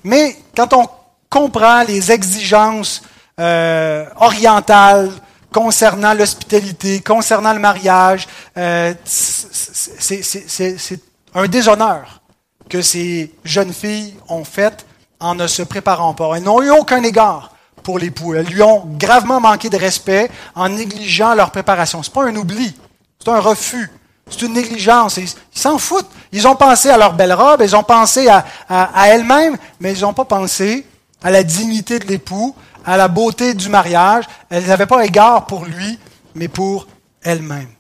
[0.03, 0.89] Mais quand on
[1.30, 3.03] comprend les exigences
[3.39, 5.12] euh, orientales
[5.57, 8.28] concernant l'hospitalité, concernant le mariage.
[8.59, 11.00] Euh, c'est
[11.34, 12.20] un déshonneur
[12.68, 14.84] que ces jeunes filles ont fait
[15.18, 16.36] en ne se préparant pas.
[16.36, 17.52] Elles n'ont eu aucun égard
[17.82, 18.34] pour l'époux.
[18.34, 22.02] Elles lui ont gravement manqué de respect en négligeant leur préparation.
[22.02, 22.76] Ce n'est pas un oubli,
[23.18, 23.90] c'est un refus.
[24.28, 25.16] C'est une négligence.
[25.16, 26.11] Ils s'en foutent.
[26.32, 30.02] Ils ont pensé à leur belle robe, ils ont pensé à, à elles-mêmes, mais ils
[30.02, 30.84] n'ont pas pensé
[31.27, 32.55] à la dignité de l'époux,
[32.85, 34.27] à la beauté du mariage.
[34.49, 35.99] Elles n'avaient pas égard pour lui,
[36.37, 36.87] mais pour
[37.20, 37.72] elles-mêmes.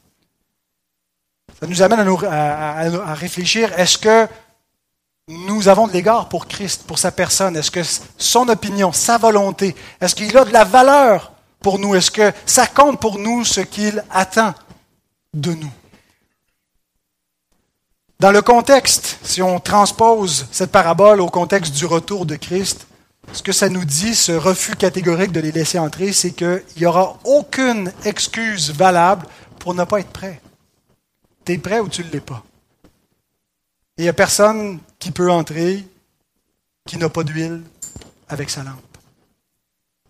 [1.60, 4.26] Ça nous amène à, réfléchir, est-ce que
[5.28, 7.56] nous avons de l'égard pour Christ, pour sa personne?
[7.56, 7.82] Est-ce que
[8.18, 11.30] son opinion, sa volonté, est-ce qu'il a de la valeur
[11.60, 11.94] pour nous?
[11.94, 14.54] Est-ce que ça compte pour nous ce qu'il attend
[15.34, 15.72] de nous?
[18.18, 22.88] Dans le contexte, si on transpose cette parabole au contexte du retour de Christ,
[23.32, 26.86] ce que ça nous dit, ce refus catégorique de les laisser entrer, c'est qu'il n'y
[26.86, 29.26] aura aucune excuse valable
[29.58, 30.40] pour ne pas être prêt.
[31.44, 32.44] Tu es prêt ou tu ne l'es pas.
[33.98, 35.84] il n'y a personne qui peut entrer
[36.86, 37.62] qui n'a pas d'huile
[38.28, 38.98] avec sa lampe,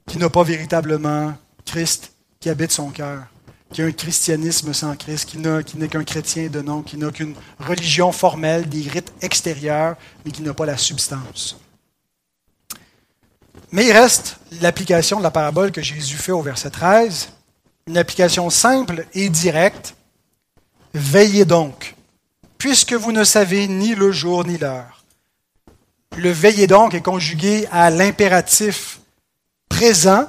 [0.06, 3.24] qui n'a pas véritablement Christ qui habite son cœur,
[3.72, 7.34] qui a un christianisme sans Christ, qui n'est qu'un chrétien de nom, qui n'a qu'une
[7.58, 11.58] religion formelle, des rites extérieurs, mais qui n'a pas la substance.
[13.72, 17.30] Mais il reste l'application de la parabole que Jésus fait au verset 13,
[17.88, 19.94] une application simple et directe.
[20.94, 21.94] Veillez donc,
[22.58, 25.04] puisque vous ne savez ni le jour ni l'heure.
[26.16, 29.00] Le veillez donc est conjugué à l'impératif
[29.68, 30.26] présent.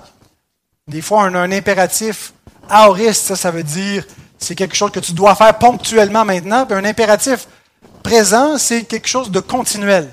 [0.88, 2.34] Des fois, on a un impératif
[2.70, 4.06] aoriste, ça, ça veut dire
[4.40, 6.66] c'est quelque chose que tu dois faire ponctuellement maintenant.
[6.66, 7.48] Puis un impératif
[8.04, 10.10] présent, c'est quelque chose de continuel.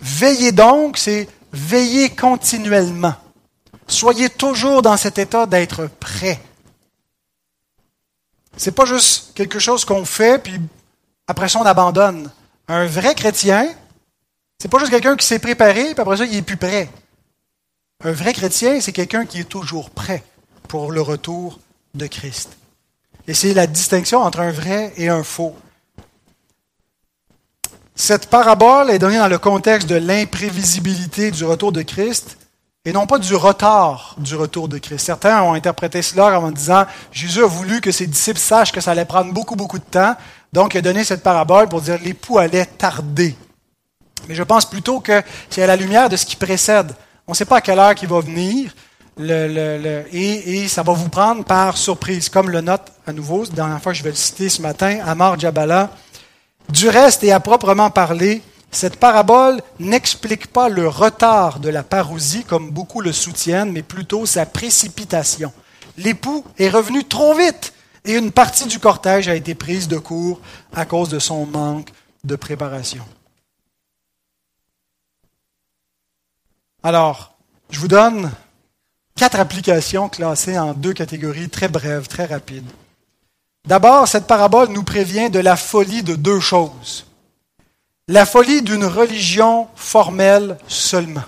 [0.00, 3.14] Veillez donc, c'est veillez continuellement.
[3.86, 6.40] Soyez toujours dans cet état d'être prêt.
[8.56, 10.60] C'est pas juste quelque chose qu'on fait puis
[11.26, 12.30] après ça on abandonne.
[12.66, 13.68] Un vrai chrétien,
[14.60, 16.90] c'est pas juste quelqu'un qui s'est préparé puis après ça il est plus prêt.
[18.04, 20.22] Un vrai chrétien, c'est quelqu'un qui est toujours prêt
[20.68, 21.58] pour le retour
[21.94, 22.56] de Christ.
[23.26, 25.56] Et c'est la distinction entre un vrai et un faux.
[28.00, 32.38] Cette parabole est donnée dans le contexte de l'imprévisibilité du retour de Christ
[32.84, 35.04] et non pas du retard du retour de Christ.
[35.04, 38.92] Certains ont interprété cela en disant Jésus a voulu que ses disciples sachent que ça
[38.92, 40.14] allait prendre beaucoup, beaucoup de temps,
[40.52, 43.36] donc il a donné cette parabole pour dire l'époux allait tarder.
[44.28, 45.20] Mais je pense plutôt que
[45.50, 46.94] c'est à la lumière de ce qui précède.
[47.26, 48.70] On ne sait pas à quelle heure il va venir,
[50.12, 53.92] et, ça va vous prendre par surprise, comme le note à nouveau, la dernière fois
[53.92, 55.90] je vais le citer ce matin, Amar Jabala
[56.68, 62.44] du reste, et à proprement parler, cette parabole n'explique pas le retard de la parousie
[62.44, 65.52] comme beaucoup le soutiennent, mais plutôt sa précipitation.
[65.96, 67.72] L'époux est revenu trop vite
[68.04, 70.40] et une partie du cortège a été prise de court
[70.72, 71.90] à cause de son manque
[72.24, 73.04] de préparation.
[76.82, 77.34] Alors,
[77.70, 78.30] je vous donne
[79.16, 82.70] quatre applications classées en deux catégories très brèves, très rapides.
[83.68, 87.04] D'abord, cette parabole nous prévient de la folie de deux choses.
[88.08, 91.24] La folie d'une religion formelle seulement.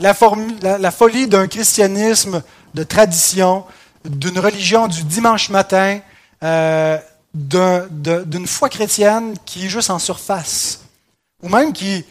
[0.00, 3.66] La, folie d'un christianisme de tradition,
[4.06, 6.00] d'une religion du dimanche matin,
[6.42, 6.96] euh,
[7.34, 10.80] d'une foi chrétienne qui est juste en surface,
[11.42, 12.06] ou même qui,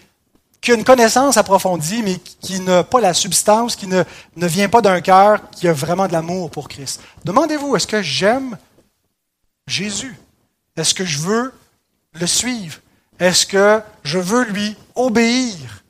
[0.61, 4.03] qui a une connaissance approfondie, mais qui n'a pas la substance, qui ne,
[4.35, 7.01] ne vient pas d'un cœur qui a vraiment de l'amour pour Christ.
[7.25, 8.55] Demandez-vous, est-ce que j'aime
[9.67, 10.15] Jésus?
[10.75, 11.53] Est-ce que je veux
[12.13, 12.79] le suivre?
[13.19, 15.83] Est-ce que je veux lui obéir?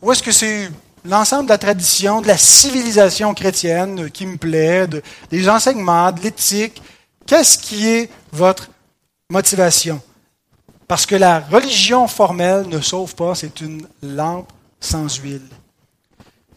[0.00, 0.70] Ou est-ce que c'est
[1.04, 4.86] l'ensemble de la tradition, de la civilisation chrétienne qui me plaît,
[5.30, 6.80] des enseignements, de l'éthique?
[7.26, 8.70] Qu'est-ce qui est votre
[9.30, 10.00] motivation?
[10.86, 14.50] Parce que la religion formelle ne sauve pas, c'est une lampe
[14.80, 15.48] sans huile.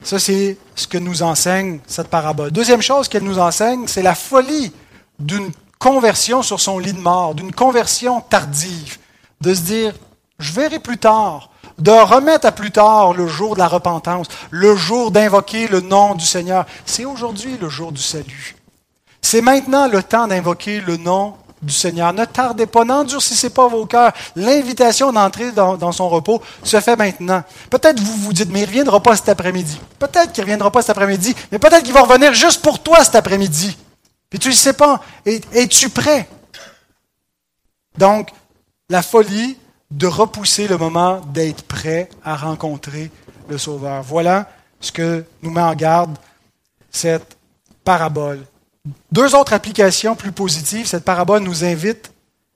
[0.01, 2.51] Ça, c'est ce que nous enseigne cette parabole.
[2.51, 4.71] Deuxième chose qu'elle nous enseigne, c'est la folie
[5.19, 5.51] d'une
[5.83, 8.97] conversion sur son lit de mort, d'une conversion tardive
[9.41, 9.93] de se dire,
[10.39, 14.77] je verrai plus tard, de remettre à plus tard le jour de la repentance, le
[14.77, 16.65] jour d'invoquer le nom du Seigneur.
[16.85, 18.55] C'est aujourd'hui le jour du salut.
[19.21, 22.13] C'est maintenant le temps d'invoquer le nom du Seigneur.
[22.13, 24.13] Ne tardez pas, n'endurcissez pas vos cœurs.
[24.37, 27.43] L'invitation d'entrer dans, son repos se fait maintenant.
[27.69, 29.81] Peut-être vous vous dites, mais il ne reviendra pas cet après-midi.
[29.99, 33.03] Peut-être qu'il ne reviendra pas cet après-midi, mais peut-être qu'il va revenir juste pour toi
[33.03, 33.75] cet après-midi.
[34.33, 34.99] Puis tu ne sais pas.
[35.25, 36.27] Es-tu prêt?
[37.99, 38.31] Donc,
[38.89, 39.59] la folie
[39.91, 43.11] de repousser le moment d'être prêt à rencontrer
[43.47, 44.01] le Sauveur.
[44.01, 46.17] Voilà ce que nous met en garde
[46.89, 47.37] cette
[47.83, 48.43] parabole.
[49.11, 50.87] Deux autres applications plus positives.
[50.87, 52.11] Cette parabole nous invite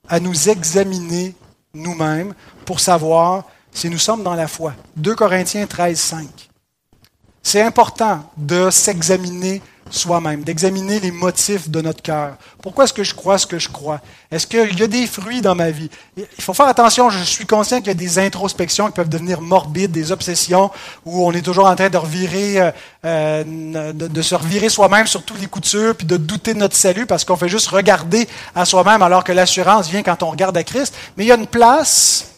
[0.08, 1.36] à nous examiner
[1.74, 4.74] nous-mêmes pour savoir si nous sommes dans la foi.
[4.96, 6.50] 2 Corinthiens 13, 5.
[7.40, 12.36] C'est important de s'examiner soi-même, d'examiner les motifs de notre cœur.
[12.62, 14.00] Pourquoi est-ce que je crois ce que je crois?
[14.30, 15.90] Est-ce qu'il y a des fruits dans ma vie?
[16.16, 19.40] Il faut faire attention, je suis conscient qu'il y a des introspections qui peuvent devenir
[19.40, 20.70] morbides, des obsessions,
[21.04, 22.70] où on est toujours en train de revirer, euh,
[23.04, 27.06] euh, de, se revirer soi-même sur tous les coutures, puis de douter de notre salut
[27.06, 30.64] parce qu'on fait juste regarder à soi-même alors que l'assurance vient quand on regarde à
[30.64, 30.94] Christ.
[31.16, 32.37] Mais il y a une place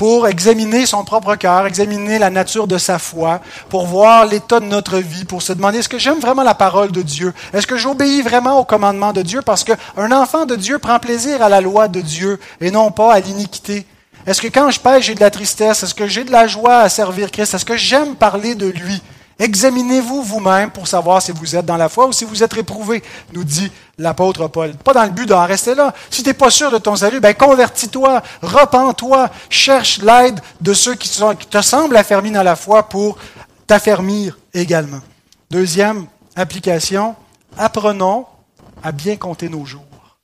[0.00, 4.64] pour examiner son propre cœur, examiner la nature de sa foi, pour voir l'état de
[4.64, 7.34] notre vie, pour se demander est-ce que j'aime vraiment la parole de Dieu?
[7.52, 9.42] Est-ce que j'obéis vraiment au commandement de Dieu?
[9.42, 13.12] Parce qu'un enfant de Dieu prend plaisir à la loi de Dieu et non pas
[13.12, 13.84] à l'iniquité.
[14.26, 15.82] Est-ce que quand je pêche, j'ai de la tristesse?
[15.82, 17.52] Est-ce que j'ai de la joie à servir Christ?
[17.52, 19.02] Est-ce que j'aime parler de lui?
[19.40, 23.02] Examinez-vous vous-même pour savoir si vous êtes dans la foi ou si vous êtes réprouvé,
[23.32, 24.74] nous dit l'apôtre Paul.
[24.74, 25.94] Pas dans le but d'en rester là.
[26.10, 30.94] Si tu n'es pas sûr de ton salut, ben convertis-toi, repens-toi, cherche l'aide de ceux
[30.94, 33.16] qui, qui te semblent affermis dans la foi pour
[33.66, 35.00] t'affermir également.
[35.50, 37.16] Deuxième application,
[37.56, 38.26] apprenons
[38.82, 40.18] à bien compter nos jours.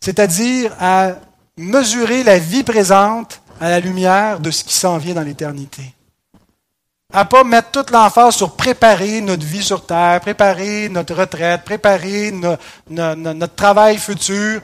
[0.00, 1.12] C'est-à-dire à
[1.56, 5.94] mesurer la vie présente à la lumière de ce qui s'en vient dans l'éternité
[7.14, 12.32] à pas mettre toute l'emphase sur préparer notre vie sur Terre, préparer notre retraite, préparer
[12.90, 14.60] notre travail futur,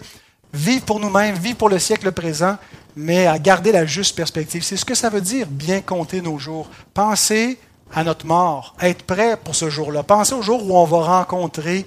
[0.53, 2.57] vivre pour nous-mêmes, vivre pour le siècle présent,
[2.97, 4.65] mais à garder la juste perspective.
[4.65, 6.69] C'est ce que ça veut dire, bien compter nos jours.
[6.93, 7.57] Penser
[7.95, 10.03] à notre mort, être prêt pour ce jour-là.
[10.03, 11.87] Penser au jour où on va rencontrer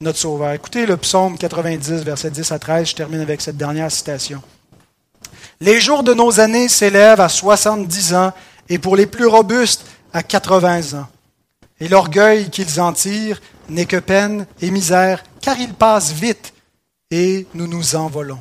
[0.00, 0.52] notre Sauveur.
[0.52, 4.40] Écoutez le psaume 90, verset 10 à 13, je termine avec cette dernière citation.
[5.60, 8.32] Les jours de nos années s'élèvent à 70 ans,
[8.68, 9.84] et pour les plus robustes,
[10.14, 11.08] à 80 ans.
[11.80, 16.54] Et l'orgueil qu'ils en tirent n'est que peine et misère, car ils passent vite
[17.10, 18.40] et nous nous envolons.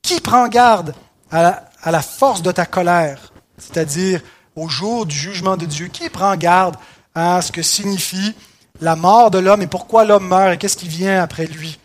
[0.00, 0.94] Qui prend garde
[1.30, 4.22] à la, force de ta colère, c'est-à-dire
[4.56, 5.88] au jour du jugement de Dieu?
[5.88, 6.76] Qui prend garde
[7.14, 8.34] à ce que signifie
[8.80, 11.78] la mort de l'homme et pourquoi l'homme meurt et qu'est-ce qui vient après lui?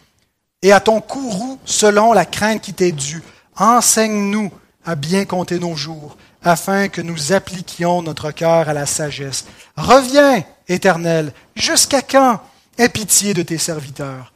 [0.61, 3.23] Et à ton courroux selon la crainte qui t'est due.
[3.57, 4.51] Enseigne-nous
[4.85, 9.45] à bien compter nos jours afin que nous appliquions notre cœur à la sagesse.
[9.77, 12.39] Reviens, Éternel, jusqu'à quand
[12.77, 14.33] aie pitié de tes serviteurs?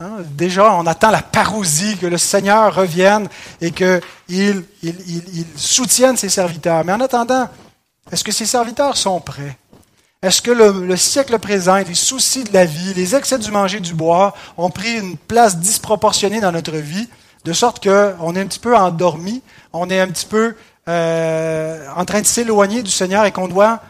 [0.00, 3.28] Hein, déjà, on attend la parousie, que le Seigneur revienne
[3.60, 4.00] et qu'il
[4.82, 6.84] il, soutienne ses serviteurs.
[6.84, 7.48] Mais en attendant,
[8.12, 9.58] est-ce que ses serviteurs sont prêts?
[10.22, 13.80] Est-ce que le, le, siècle présent, les soucis de la vie, les excès du manger
[13.80, 17.08] du bois ont pris une place disproportionnée dans notre vie
[17.44, 19.42] de sorte qu'on est un petit peu endormi,
[19.72, 20.54] on est un petit peu
[20.88, 23.82] euh, en train de s'éloigner du Seigneur et qu'on doit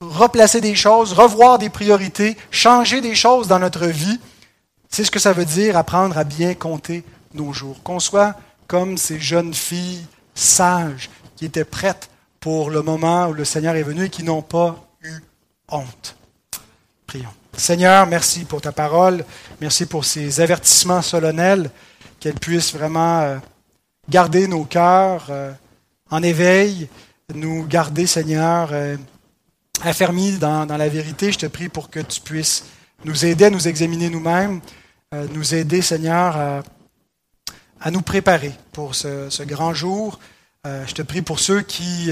[0.00, 4.20] replacer des choses, revoir des priorités, changer des choses dans notre vie.
[4.88, 7.04] C'est ce que ça veut dire apprendre à bien compter
[7.34, 7.82] nos jours.
[7.82, 8.36] Qu'on soit
[8.66, 12.08] comme ces jeunes filles sages qui étaient prêtes
[12.40, 15.20] pour le moment où le Seigneur est venu et qui n'ont pas eu
[15.68, 16.16] honte.
[17.06, 17.28] Prions.
[17.56, 19.24] Seigneur, merci pour ta parole.
[19.60, 21.70] Merci pour ces avertissements solennels,
[22.20, 23.38] qu'elles puissent vraiment euh,
[24.08, 25.52] garder nos cœurs euh,
[26.10, 26.88] en éveil,
[27.34, 28.96] nous garder, Seigneur, euh,
[29.82, 31.32] affermis dans, la vérité.
[31.32, 32.64] Je te prie pour que tu puisses
[33.04, 34.60] nous aider à nous examiner nous-mêmes,
[35.32, 36.62] nous aider, Seigneur,
[37.80, 40.18] à, nous préparer pour ce, grand jour.
[40.64, 42.10] je te prie pour ceux qui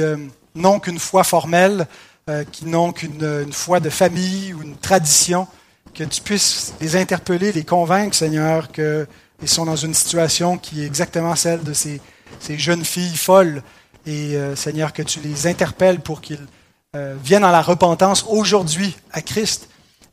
[0.54, 1.86] n'ont qu'une foi formelle,
[2.30, 5.46] euh, qui n'ont qu'une foi de famille ou une tradition,
[5.94, 9.06] que tu puisses les interpeller, les convaincre, Seigneur, qu'ils
[9.44, 12.00] sont dans une situation qui est exactement celle de ces,
[12.40, 13.62] ces jeunes filles folles.
[14.06, 16.46] Et euh, Seigneur, que tu les interpelles pour qu'ils
[16.94, 19.68] euh, viennent à la repentance aujourd'hui à Christ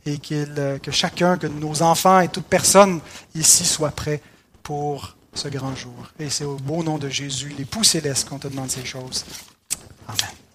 [0.06, 3.02] et que chacun, que nos enfants et toute personne
[3.36, 4.20] ici soit prêt
[4.64, 6.12] pour ce grand jour.
[6.20, 9.26] Et c'est au beau nom de Jésus, l'époux céleste, qu'on te demande ces choses.